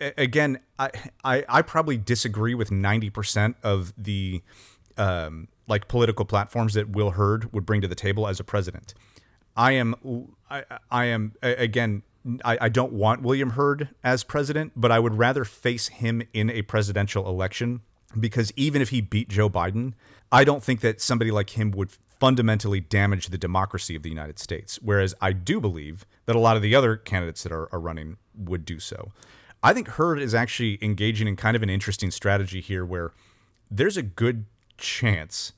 [0.00, 0.90] again, I
[1.22, 4.42] I, I probably disagree with ninety percent of the
[4.96, 8.94] um, like political platforms that Will Hurd would bring to the table as a president.
[9.56, 9.94] I am
[10.54, 12.02] I, I am again
[12.44, 16.50] I, I don't want William Hurd as president, but I would rather face him in
[16.50, 17.82] a presidential election
[18.18, 19.92] because even if he beat Joe Biden,
[20.32, 24.38] I don't think that somebody like him would fundamentally damage the democracy of the United
[24.38, 24.78] States.
[24.80, 28.16] Whereas I do believe that a lot of the other candidates that are, are running
[28.34, 29.12] would do so.
[29.62, 33.12] I think Hurd is actually engaging in kind of an interesting strategy here where
[33.70, 34.46] there's a good
[34.78, 35.52] chance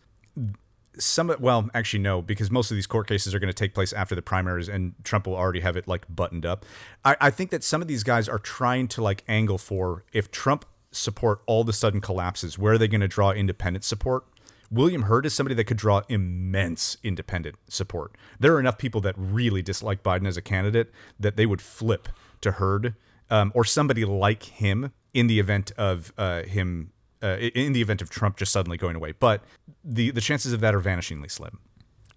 [0.98, 3.92] some well actually no because most of these court cases are going to take place
[3.92, 6.64] after the primaries and trump will already have it like buttoned up
[7.04, 10.30] I, I think that some of these guys are trying to like angle for if
[10.30, 10.64] trump
[10.96, 14.24] support all of a sudden collapses, where are they going to draw independent support?
[14.70, 18.16] William Hurd is somebody that could draw immense independent support.
[18.40, 20.90] There are enough people that really dislike Biden as a candidate
[21.20, 22.08] that they would flip
[22.40, 22.94] to Hurd
[23.30, 26.92] um, or somebody like him in the event of uh, him
[27.22, 29.12] uh, in the event of Trump just suddenly going away.
[29.12, 29.42] But
[29.84, 31.58] the the chances of that are vanishingly slim.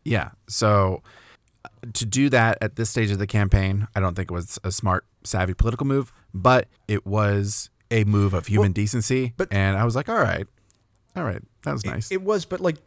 [0.03, 0.31] Yeah.
[0.47, 1.01] So
[1.65, 4.57] uh, to do that at this stage of the campaign, I don't think it was
[4.63, 9.33] a smart, savvy political move, but it was a move of human decency.
[9.37, 10.47] but- and I was like, all right,
[11.15, 12.11] all right, that was nice.
[12.11, 12.77] It was, but like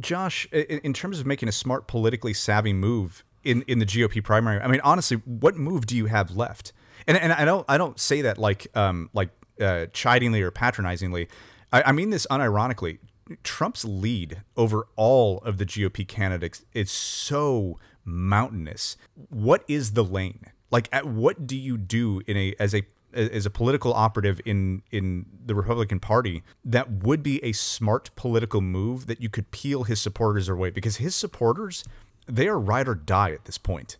[0.00, 4.22] Josh, i- in terms of making a smart, politically savvy move in, in the GOP
[4.22, 6.72] primary, I mean, honestly, what move do you have left?
[7.06, 9.28] And and I don't I don't say that like um like
[9.60, 11.28] uh, chidingly or patronizingly.
[11.72, 12.98] I, I mean this unironically.
[13.42, 18.96] Trump's lead over all of the GOP candidates is so mountainous.
[19.30, 20.44] What is the lane?
[20.70, 24.82] Like, at what do you do in a as a as a political operative in
[24.90, 29.84] in the Republican Party that would be a smart political move that you could peel
[29.84, 31.82] his supporters away because his supporters
[32.26, 33.96] they are ride or die at this point.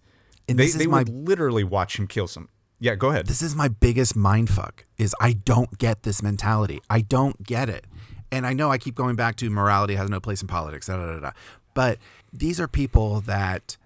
[0.48, 2.48] And they this is they my- would literally watch him kill some.
[2.78, 3.26] Yeah, go ahead.
[3.26, 6.80] this is my biggest mind fuck is I don't get this mentality.
[6.90, 7.86] I don't get it.
[8.30, 10.96] And I know I keep going back to morality has no place in politics, da,
[10.96, 11.30] da, da, da.
[11.74, 11.98] but
[12.32, 13.76] these are people that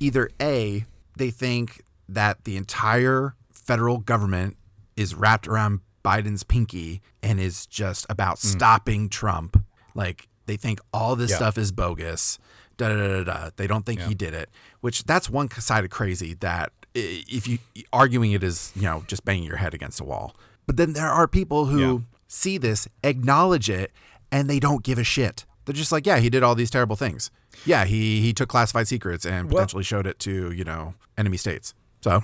[0.00, 0.84] either A,
[1.16, 4.56] they think that the entire federal government
[4.96, 8.44] is wrapped around Biden's pinky and is just about mm.
[8.44, 9.64] stopping Trump.
[9.94, 11.36] Like they think all this Yeah.
[11.36, 12.38] stuff is bogus.
[12.76, 13.50] Da, da, da, da, da.
[13.56, 17.58] They don't think he did it, which that's one side of crazy that if you
[17.92, 20.36] arguing it is, you know, just banging your head against a wall.
[20.66, 21.98] But then there are people who Yeah.
[22.28, 23.92] see this, acknowledge it,
[24.30, 25.44] and they don't give a shit.
[25.64, 27.30] They're just like, yeah, he did all these terrible things.
[27.64, 31.36] Yeah, he he took classified secrets and Well- potentially showed it to, you know, enemy
[31.36, 31.74] states.
[32.02, 32.22] So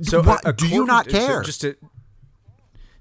[0.00, 1.42] So What- uh, do you not to- so care?
[1.42, 1.76] just to,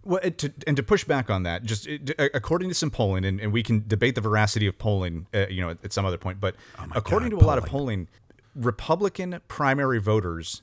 [0.03, 1.87] well, to, and to push back on that, just
[2.33, 5.61] according to some polling, and, and we can debate the veracity of polling, uh, you
[5.61, 6.39] know, at, at some other point.
[6.39, 6.55] But
[6.93, 8.07] according Oh God, to a lot of polling,
[8.55, 10.61] Republican primary voters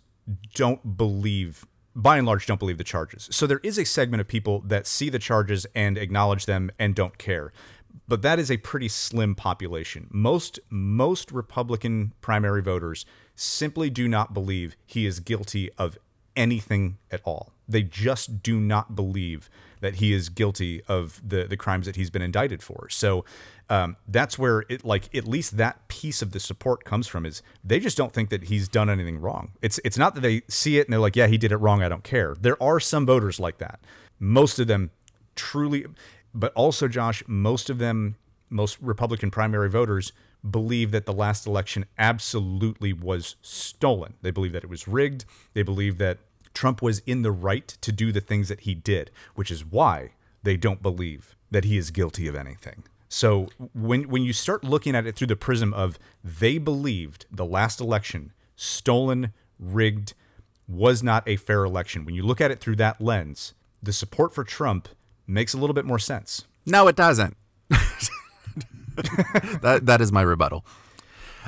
[0.54, 3.28] don't believe, by and large, don't believe the charges.
[3.30, 6.94] So there is a segment of people that see the charges and acknowledge them and
[6.94, 7.52] don't care.
[8.06, 10.08] But that is a pretty slim population.
[10.10, 13.04] Most most Republican primary voters
[13.34, 15.98] simply do not believe he is guilty of
[16.36, 17.52] anything at all.
[17.68, 19.50] They just do not believe
[19.80, 22.88] that he is guilty of the the crimes that he's been indicted for.
[22.90, 23.24] So
[23.70, 27.42] um, that's where it like at least that piece of the support comes from is
[27.62, 29.52] they just don't think that he's done anything wrong.
[29.60, 31.82] It's it's not that they see it and they're like, yeah, he did it wrong.
[31.82, 32.34] I don't care.
[32.40, 33.80] There are some voters like that.
[34.18, 34.90] Most of them
[35.36, 35.86] truly,
[36.34, 38.16] but also Josh, most of them,
[38.50, 40.12] most Republican primary voters
[40.48, 44.14] believe that the last election absolutely was stolen.
[44.22, 45.24] They believe that it was rigged.
[45.52, 46.18] They believe that
[46.58, 50.10] Trump was in the right to do the things that he did, which is why
[50.42, 52.82] they don't believe that he is guilty of anything.
[53.08, 57.44] So when when you start looking at it through the prism of they believed the
[57.44, 60.14] last election stolen, rigged,
[60.66, 62.04] was not a fair election.
[62.04, 64.88] When you look at it through that lens, the support for Trump
[65.28, 66.44] makes a little bit more sense.
[66.66, 67.36] No, it doesn't.
[69.62, 70.66] that that is my rebuttal.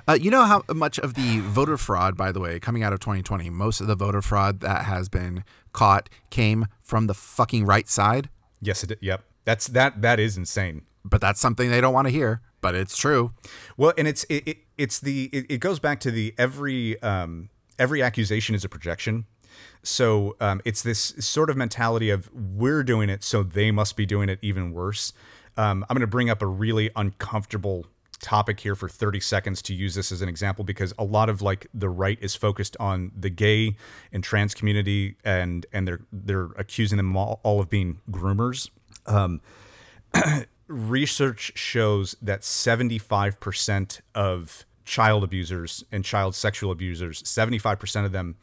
[0.08, 3.00] Uh, you know how much of the voter fraud, by the way, coming out of
[3.00, 7.88] 2020, most of the voter fraud that has been caught came from the fucking right
[7.88, 8.28] side.
[8.60, 8.98] Yes, it.
[9.00, 9.22] Yep.
[9.44, 10.02] That's that.
[10.02, 10.82] That is insane.
[11.04, 12.42] But that's something they don't want to hear.
[12.60, 13.32] But it's true.
[13.76, 17.48] Well, and it's it, it it's the it, it goes back to the every um
[17.78, 19.24] every accusation is a projection.
[19.82, 24.06] So um, it's this sort of mentality of we're doing it, so they must be
[24.06, 25.12] doing it even worse.
[25.56, 27.86] Um, I'm going to bring up a really uncomfortable
[28.20, 31.42] topic here for 30 seconds to use this as an example because a lot of
[31.42, 33.76] like the right is focused on the gay
[34.12, 38.70] and trans community and and they're they're accusing them all, all of being groomers.
[39.06, 39.40] Um,
[40.68, 48.36] research shows that 75% of child abusers and child sexual abusers, 75% of them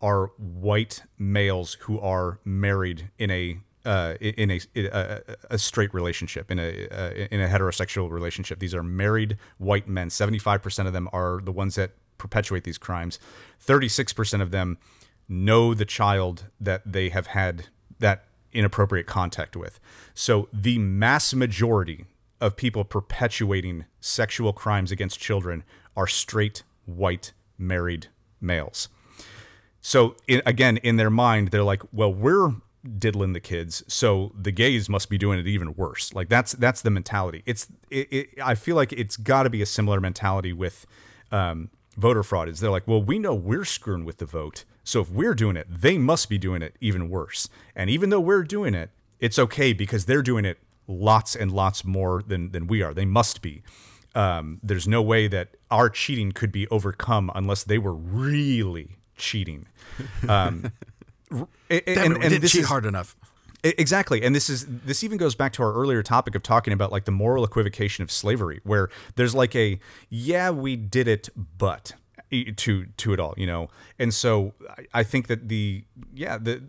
[0.00, 5.20] are white males who are married in a uh, in a, a
[5.50, 8.58] a straight relationship in a uh, in a heterosexual relationship.
[8.58, 10.10] These are married white men.
[10.10, 13.18] Seventy five percent of them are the ones that perpetuate these crimes.
[13.60, 14.78] Thirty six percent of them
[15.28, 17.68] know the child that they have had
[17.98, 19.78] that inappropriate contact with.
[20.14, 22.06] So the mass majority
[22.40, 25.64] of people perpetuating sexual crimes against children
[25.96, 28.08] are straight white married
[28.40, 28.88] males.
[29.80, 32.54] So in, again, in their mind, they're like, "Well, we're
[32.86, 36.82] diddling the kids, so the gays must be doing it even worse." Like that's that's
[36.82, 37.42] the mentality.
[37.46, 40.86] It's it, it, I feel like it's got to be a similar mentality with
[41.30, 42.48] um, voter fraud.
[42.48, 45.56] Is they're like, "Well, we know we're screwing with the vote, so if we're doing
[45.56, 49.38] it, they must be doing it even worse." And even though we're doing it, it's
[49.38, 50.58] okay because they're doing it
[50.88, 52.94] lots and lots more than than we are.
[52.94, 53.62] They must be.
[54.14, 59.66] Um, there's no way that our cheating could be overcome unless they were really cheating.
[60.28, 60.72] Um,
[61.68, 63.16] it, and- and this is- hard enough.
[63.64, 64.22] Exactly.
[64.22, 67.04] And this is this even goes back to our earlier topic of talking about like
[67.04, 71.92] the moral equivocation of slavery where there's like a yeah, we did it, but
[72.30, 73.68] to to it all, you know.
[73.98, 75.82] And so I, I think that the
[76.14, 76.62] yeah, the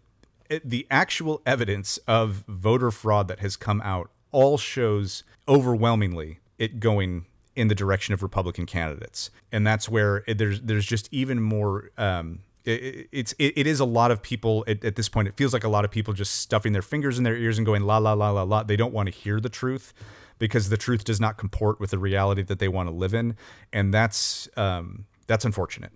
[0.64, 7.26] the actual evidence of voter fraud that has come out all shows overwhelmingly it going
[7.55, 11.91] in the direction of Republican candidates, and that's where there's there's just even more.
[11.97, 15.28] Um, it, it- it's it, it is a lot of people at, at this point.
[15.28, 17.65] It feels like a lot of people just stuffing their fingers in their ears and
[17.65, 18.63] going la la la la la.
[18.63, 19.93] They don't want to hear the truth
[20.39, 23.36] because the truth does not comport with the reality that they want to live in,
[23.74, 25.91] and that's um, that's unfortunate.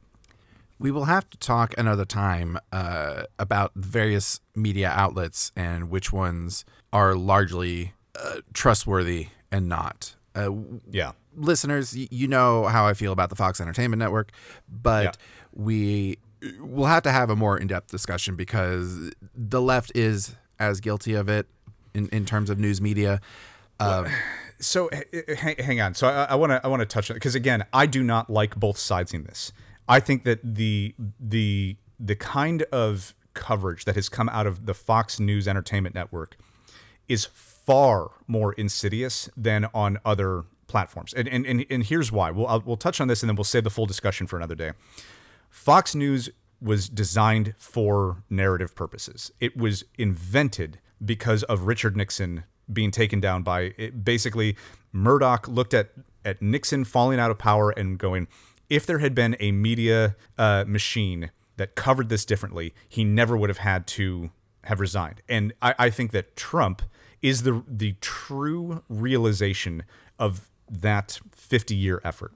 [0.80, 6.66] We will have to talk another time uh, about various media outlets and which ones
[6.92, 10.16] are largely uh, trustworthy and not.
[10.36, 10.50] Uh,
[10.90, 11.12] Yeah.
[11.36, 14.32] listeners, you know how I feel about the Fox Entertainment Network,
[14.68, 15.12] but Yeah.
[15.54, 16.18] we
[16.60, 21.30] will have to have a more in-depth discussion because the left is as guilty of
[21.30, 21.48] it
[21.94, 23.22] in, in terms of news media.
[23.80, 24.08] Uh,
[24.60, 24.90] so
[25.38, 25.94] hang, hang on.
[25.94, 28.56] So I want to I want to touch on because again, I do not like
[28.56, 29.52] both sides in this.
[29.88, 34.74] I think that the the the kind of coverage that has come out of the
[34.74, 36.38] Fox News Entertainment Network
[37.08, 41.14] is far more insidious than on other platforms.
[41.14, 42.32] And and and, and here's why.
[42.32, 44.56] We'll I'll, we'll touch on this and then we'll save the full discussion for another
[44.56, 44.72] day.
[45.52, 46.30] Fox News
[46.60, 49.32] was designed for narrative purposes.
[49.40, 54.56] It was invented because of Richard Nixon being taken down by it, basically
[54.92, 55.92] Murdoch looked at
[56.24, 58.28] at Nixon falling out of power and going,
[58.70, 63.50] if there had been a media uh, machine that covered this differently, he never would
[63.50, 64.30] have had to
[64.66, 65.24] have resigned.
[65.28, 66.84] And I, I think that Trump
[67.22, 69.84] is the the true realization
[70.18, 72.34] of that 50 year effort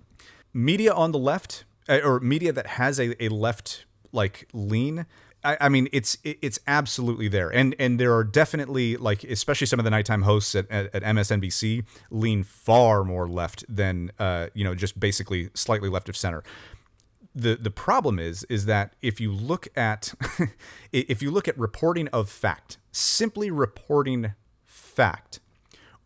[0.53, 5.05] media on the left or media that has a, a left like lean
[5.45, 7.49] I, I mean it's it's absolutely there.
[7.53, 11.03] And and there are definitely like especially some of the nighttime hosts at, at, at
[11.03, 16.43] msnbc lean far more left than uh you know just basically slightly left of center.
[17.33, 20.13] The the problem is is that if you look at
[20.91, 24.33] if you look at reporting of fact simply reporting
[24.65, 25.39] fact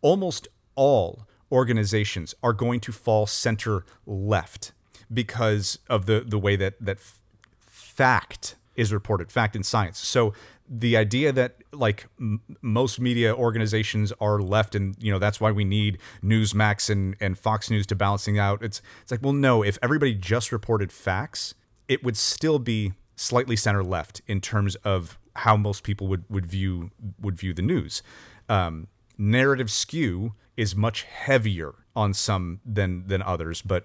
[0.02, 4.72] almost all organizations are going to fall center left
[5.12, 7.20] because of the the way that that f-
[7.60, 9.98] fact is reported fact in science.
[9.98, 10.32] So
[10.68, 15.50] the idea that like m- most media organizations are left and you know that's why
[15.50, 19.64] we need newsmax and and fox news to balancing out it's it's like well no
[19.64, 21.54] if everybody just reported facts
[21.88, 26.46] it would still be slightly center left in terms of how most people would would
[26.46, 26.90] view
[27.20, 28.02] would view the news.
[28.48, 28.88] Um,
[29.18, 33.84] narrative skew is much heavier on some than than others but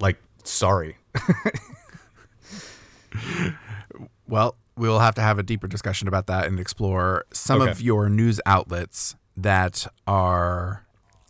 [0.00, 0.96] like sorry
[4.26, 7.70] Well, we'll have to have a deeper discussion about that and explore some Okay.
[7.70, 10.84] of your news outlets that are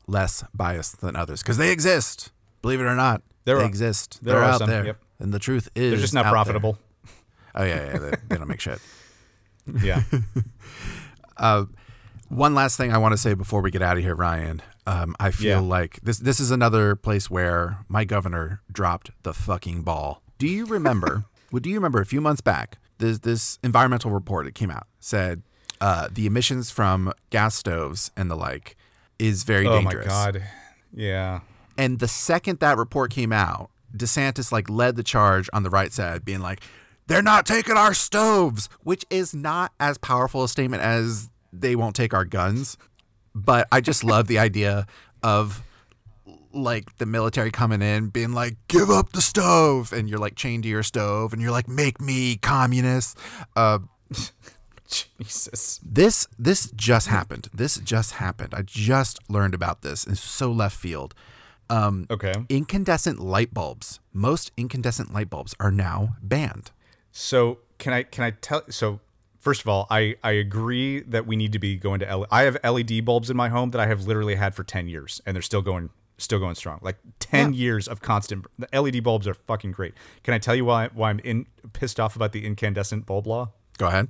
[0.07, 2.33] less biased than others because they exist.
[2.63, 4.19] Believe it or not, There they are- exist.
[4.23, 4.99] there They're out some, there, yep.
[5.21, 6.33] and the truth is they're just not out there.
[6.33, 6.79] profitable
[7.55, 8.81] Oh yeah, yeah, they, they don't make shit.
[9.83, 10.03] yeah
[11.37, 11.67] uh,
[12.29, 14.61] One last thing I want to say before we get out of here, Ryan.
[14.89, 15.59] Um, I feel Yeah.
[15.79, 20.23] like this this is another place where my governor dropped the fucking ball.
[20.39, 21.25] Do you remember?
[21.53, 22.79] well, do you remember a few months back?
[22.99, 25.43] This this environmental report that came out said
[25.81, 28.77] uh, the emissions from gas stoves and the like
[29.19, 30.07] is very dangerous.
[30.07, 30.43] oh my god
[30.95, 31.41] yeah
[31.77, 35.93] And the second that report came out, DeSantis like led the charge on the right
[35.93, 36.61] side, being like,
[37.09, 41.95] "They're not taking our stoves," which is not as powerful a statement as they won't
[41.97, 42.77] take our guns.
[43.45, 44.87] But I just love the idea
[45.23, 45.63] of
[46.53, 50.65] like the military coming in, being like, "Give up the stove," and you're like chained
[50.65, 53.19] to your stove, and you're like, "Make me communist."
[53.57, 53.81] Uh,
[54.89, 57.49] jesus this this just happened.
[57.53, 58.55] This just happened.
[58.55, 60.07] I just learned about this.
[60.07, 61.15] It's so left field.
[61.71, 64.01] Um, okay incandescent light bulbs.
[64.15, 66.71] Most incandescent light bulbs are now banned.
[67.13, 68.63] So can I can I tell?
[68.71, 69.01] So
[69.39, 72.09] first of all, I I agree that we need to be going to.
[72.09, 74.89] L- I have LED bulbs in my home that I have literally had for ten
[74.89, 76.81] years, and they're still going still going strong.
[76.83, 78.47] Like ten years of constant.
[78.59, 79.95] The LED bulbs are fucking great.
[80.23, 83.53] Can I tell you why why I'm in pissed off about the incandescent bulb law?
[83.79, 84.09] Go ahead.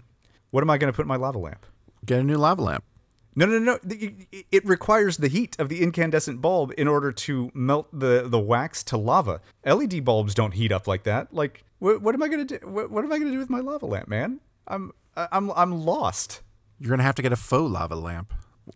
[0.51, 1.67] What am I going to put in my lava lamp?
[2.07, 2.85] Get a new lava lamp.
[3.37, 3.79] No, no, no.
[4.51, 8.83] It requires the heat of the incandescent bulb in order to melt the, the wax
[8.85, 9.41] to lava.
[9.65, 11.33] LED bulbs don't heat up like that.
[11.33, 12.59] Like, what, what am I gonna do?
[12.65, 14.41] What, what am I gonna do with my lava lamp, man?
[14.67, 14.93] I'm
[15.33, 16.43] I'm I'm lost.
[16.79, 18.33] You're gonna have to get a faux lava lamp,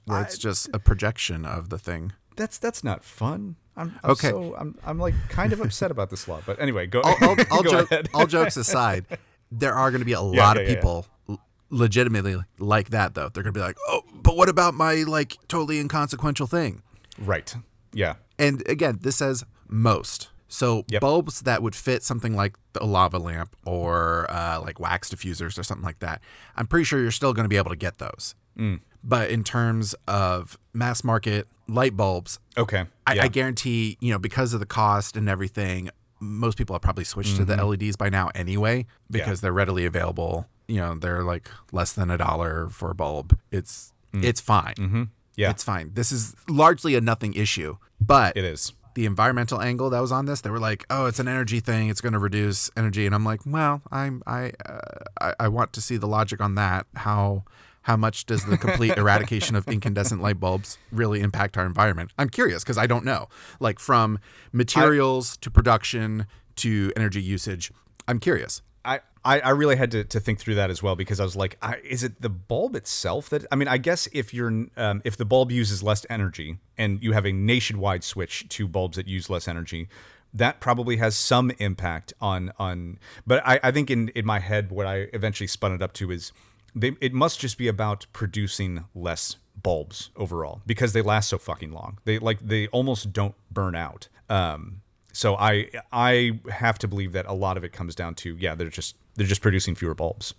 [0.07, 2.12] where it's just a projection of the thing.
[2.36, 3.57] That's that's not fun.
[3.76, 4.30] I'm, I'm Okay.
[4.30, 6.40] So I'm I'm like kind of upset about this law.
[6.45, 7.01] But anyway, go.
[7.03, 9.07] all, all, all, go joke- all jokes aside,
[9.51, 10.74] there are going to be a lot yeah, of yeah.
[10.74, 11.40] people l-
[11.70, 13.28] legitimately like that, though.
[13.28, 16.82] They're going to be like, oh, but what about my like totally inconsequential thing?
[17.18, 17.55] right.
[17.95, 18.14] Yeah.
[18.38, 20.28] And again, this says most.
[20.53, 21.00] So Yep.
[21.00, 25.62] bulbs that would fit something like a lava lamp or uh, like wax diffusers or
[25.62, 26.20] something like that,
[26.57, 28.34] I'm pretty sure you're still going to be able to get those.
[28.59, 28.80] Mm.
[29.03, 32.84] But in terms of mass market light bulbs, Okay.
[33.07, 33.24] I, yeah.
[33.24, 35.88] I guarantee, you know, because of the cost and everything,
[36.20, 40.48] most people have probably switched to the LEDs by now anyway because they're readily available.
[40.68, 43.38] You know, they're like less than a dollar for a bulb.
[43.50, 44.74] It's it's fine.
[44.74, 45.03] Mm-hmm.
[45.36, 45.50] Yeah.
[45.50, 45.92] It's fine.
[45.94, 48.74] This is largely a nothing issue, but it is.
[48.95, 51.88] The environmental angle that was on this, they were like, "Oh, it's an energy thing.
[51.88, 54.78] It's going to reduce energy." And I'm like, "Well, I'm I, uh,
[55.20, 56.86] I I want to see the logic on that.
[56.97, 57.45] How
[57.82, 62.12] how much does the complete eradication of incandescent light bulbs really impact our environment?
[62.18, 63.28] I'm curious because I don't know.
[63.61, 64.18] Like from
[64.53, 66.26] materials to production
[66.57, 67.72] to energy usage,
[68.07, 68.62] I'm curious.
[68.85, 69.01] I,
[69.41, 71.76] I, really had to, to think through that as well because I was like, I,
[71.85, 75.24] is it the bulb itself that I mean, I guess if you're um, if the
[75.24, 79.47] bulb uses less energy and you have a nationwide switch to bulbs that use less
[79.47, 79.89] energy,
[80.35, 82.99] that probably has some impact on on.
[83.26, 86.11] But I, I think in in my head, what I eventually spun it up to
[86.11, 86.33] is
[86.74, 91.72] they it must just be about producing less bulbs overall because they last so fucking
[91.72, 91.99] long.
[92.05, 94.09] They like they almost don't burn out.
[94.28, 94.82] Um,
[95.13, 98.55] so I I have to believe that a lot of it comes down to yeah
[98.55, 100.35] they're just they're just producing fewer bulbs.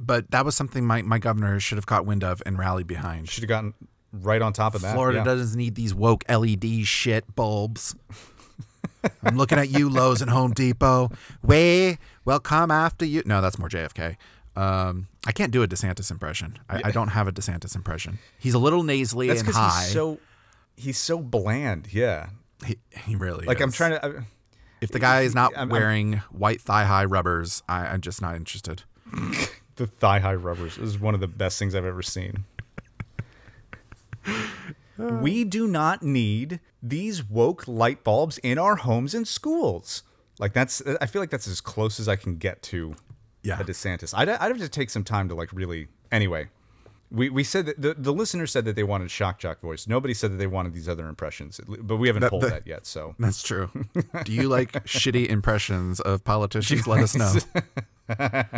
[0.00, 3.28] But that was something my, my governor should have caught wind of and rallied behind.
[3.28, 3.74] Should have gotten
[4.12, 4.94] right on top of that.
[4.94, 5.24] Florida yeah.
[5.24, 7.96] doesn't need these woke LED shit bulbs.
[9.22, 11.10] I'm looking at you, Lowe's and Home Depot.
[11.42, 13.22] Way, will come after you.
[13.26, 14.16] No, that's more JFK.
[14.56, 16.58] Um, I can't do a DeSantis impression.
[16.68, 18.18] I, I don't have a DeSantis impression.
[18.38, 19.82] He's a little nasally That's and high.
[19.82, 20.18] he's so
[20.76, 21.92] he's so bland.
[21.92, 22.30] Yeah,
[22.66, 24.04] he, he really like I'm trying to.
[24.04, 24.10] I,
[24.80, 28.20] If the guy is not I'm- I'm- wearing white thigh high rubbers, I, I'm just
[28.22, 28.82] not interested.
[29.76, 32.44] the thigh high rubbers is one of the best things I've ever seen.
[34.98, 40.02] we do not need these woke light bulbs in our homes and schools.
[40.38, 42.94] Like that's I feel like that's as close as I can get to
[43.42, 43.60] Yeah.
[43.60, 44.12] a DeSantis.
[44.16, 45.88] I'd, I'd have to take some time to like really.
[46.10, 46.48] Anyway,
[47.10, 49.86] we, we said that the, the listener said that they wanted shock jock voice.
[49.86, 52.66] Nobody said that they wanted these other impressions, but we haven't That- pulled the- that
[52.66, 52.86] yet.
[52.86, 53.70] So That's true.
[54.24, 56.86] Do you like shitty impressions of politicians?
[56.86, 57.34] Let us know.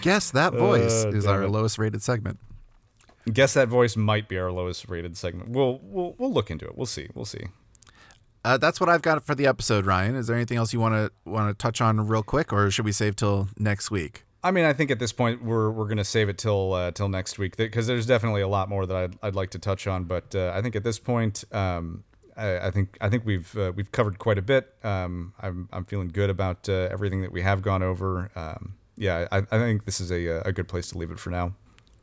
[0.00, 1.48] Guess that voice Uh, is our it.
[1.50, 2.38] lowest rated segment.
[3.32, 5.50] guess that voice might be our lowest rated segment.
[5.50, 6.76] We'll we'll we'll look into it.
[6.76, 7.08] We'll see.
[7.14, 7.44] We'll see.
[8.44, 10.16] Uh, that's what I've got for the episode, Ryan.
[10.16, 12.84] Is there anything else you want to want to touch on real quick, or should
[12.84, 14.23] we save till next week?
[14.44, 17.08] I mean, I think at this point we're we're gonna save it till uh, till
[17.08, 20.04] next week because there's definitely a lot more that I'd, I'd like to touch on.
[20.04, 22.04] But uh, I think at this point, um,
[22.36, 24.74] I, I think I think we've uh, we've covered quite a bit.
[24.84, 28.30] Um, I'm I'm feeling good about uh, everything that we have gone over.
[28.36, 31.30] Um, yeah, I, I think this is a a good place to leave it for
[31.30, 31.54] now.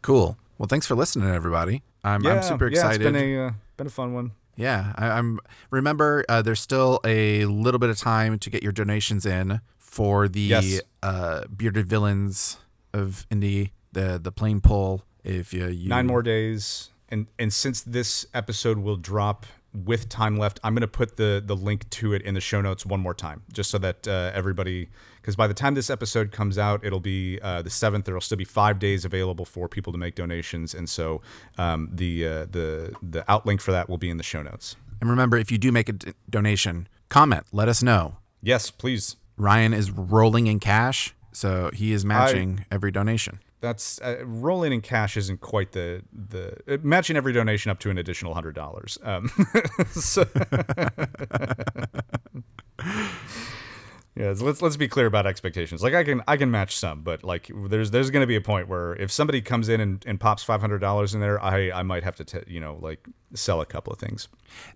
[0.02, 0.36] Cool.
[0.58, 1.84] Well, thanks for listening, everybody.
[2.04, 3.02] I'm, Yeah, I'm super excited.
[3.02, 4.32] yeah, it's been a uh, been a fun one.
[4.56, 5.40] Yeah, I, I'm.
[5.70, 9.62] Remember, uh, there's still a little bit of time to get your donations in
[9.92, 10.82] for the Yes.
[11.04, 12.58] uh, bearded villains
[12.94, 15.04] of indie, the the plane pull.
[15.24, 20.38] If you, you Nine more days, and and since this episode will drop with time
[20.38, 23.14] left, I'm gonna put the the link to it in the show notes one more
[23.14, 24.90] time, just so that uh, everybody,
[25.22, 28.06] because by the time this episode comes out, it'll be uh, the seventh.
[28.06, 31.22] There'll still be five days available for people to make donations, and so
[31.58, 34.76] um, the uh, the the outlink for that will be in the show notes.
[35.02, 37.46] And remember, if you do make a d- donation, comment.
[37.52, 38.18] Let us know.
[38.42, 39.16] Yes, please.
[39.42, 43.40] Ryan is rolling in cash, so he is matching every donation.
[43.60, 47.90] That's uh, rolling in cash isn't quite the the uh, matching every donation up to
[47.90, 48.98] an additional hundred dollars.
[49.04, 49.30] Um,
[49.92, 50.26] so-
[54.22, 55.82] yeah, let's let's be clear about expectations.
[55.82, 58.42] Like I can I can match some, but like there's there's going to be a
[58.42, 61.72] point where if somebody comes in and, and pops five hundred dollars in there, I
[61.72, 64.28] I might have to t- you know like sell a couple of things.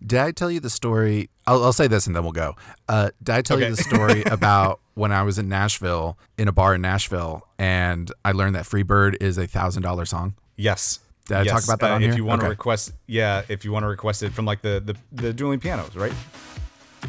[0.06, 1.30] Did I tell you the story?
[1.46, 2.56] I'll, I'll say this and then we'll go.
[2.90, 6.52] Uh, did I tell you the story about when I was in Nashville, in a
[6.54, 10.36] bar in Nashville, and I learned that Freebird is a thousand dollar song?
[10.56, 11.00] Yes.
[11.28, 12.18] Did I talk about that Uh, on if here?
[12.18, 12.52] you want to Okay.
[12.52, 15.96] request, yeah, if you want to request it from like the the, the dueling pianos,
[15.96, 16.14] right?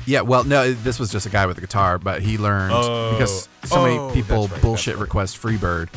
[0.05, 3.13] Yeah, well, no, this was just a guy with a guitar, but he learned Oh.
[3.13, 5.03] because so Oh, many people right, bullshit right.
[5.03, 5.89] request Freebird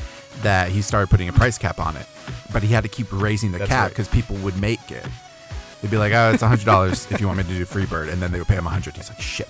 [0.43, 2.05] that he started putting a price cap on it.
[2.53, 3.89] But he had to keep raising the That's cap right.
[3.89, 5.05] because people would make it.
[5.81, 8.21] They'd be like, "Oh, it's hundred dollars if you want me to do Freebird," and
[8.21, 8.95] then they would pay him a hundred.
[8.95, 9.47] He's like, "Shit."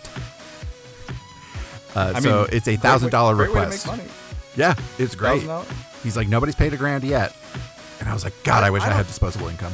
[1.96, 4.12] Uh, so mean, it's a thousand dollar dollar great way to request.
[4.56, 5.42] Yeah, it's great.
[5.44, 5.66] $1,000?
[6.04, 7.34] He's like, nobody's paid a grand yet.
[8.00, 9.74] And I was like, God, I, wish I I, had disposable income.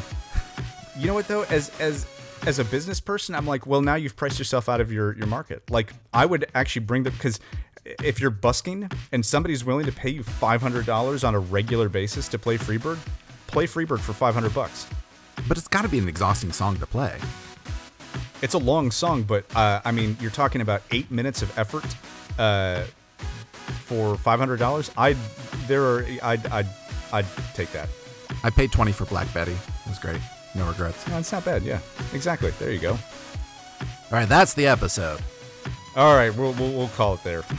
[0.97, 1.43] You know what though?
[1.43, 2.05] As as
[2.45, 5.27] as a business person, I'm like, well, now you've priced yourself out of your your
[5.27, 5.69] market.
[5.69, 7.39] Like, I would actually bring the because
[7.85, 11.89] if you're busking and somebody's willing to pay you five hundred dollars on a regular
[11.89, 12.97] basis to play Freebird,
[13.47, 14.87] play Freebird for five hundred bucks.
[15.47, 17.17] But it's got to be an exhausting song to play.
[18.41, 21.85] It's a long song, but uh, I mean, you're talking about eight minutes of effort
[22.39, 22.83] uh,
[23.85, 24.91] for five hundred dollars.
[24.97, 25.17] I'd
[25.67, 26.67] there are I'd I'd
[27.11, 27.89] I'd take that.
[28.43, 29.53] I paid 20 for Black Betty.
[29.53, 30.19] It was great.
[30.55, 31.07] No regrets.
[31.07, 31.63] No, it's not bad.
[31.63, 31.79] Yeah,
[32.13, 32.51] exactly.
[32.51, 32.91] There you go.
[32.91, 32.99] All
[34.11, 35.19] right, that's the episode.
[35.95, 37.41] All right, we'll we'll, we'll call it there.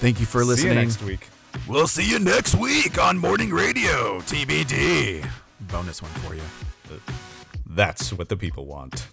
[0.00, 0.72] Thank you for listening.
[0.72, 1.28] See you next week.
[1.68, 5.28] We'll see you next week on Morning Radio, TBD.
[5.62, 6.42] Bonus one for you.
[7.66, 9.06] That's what the people want.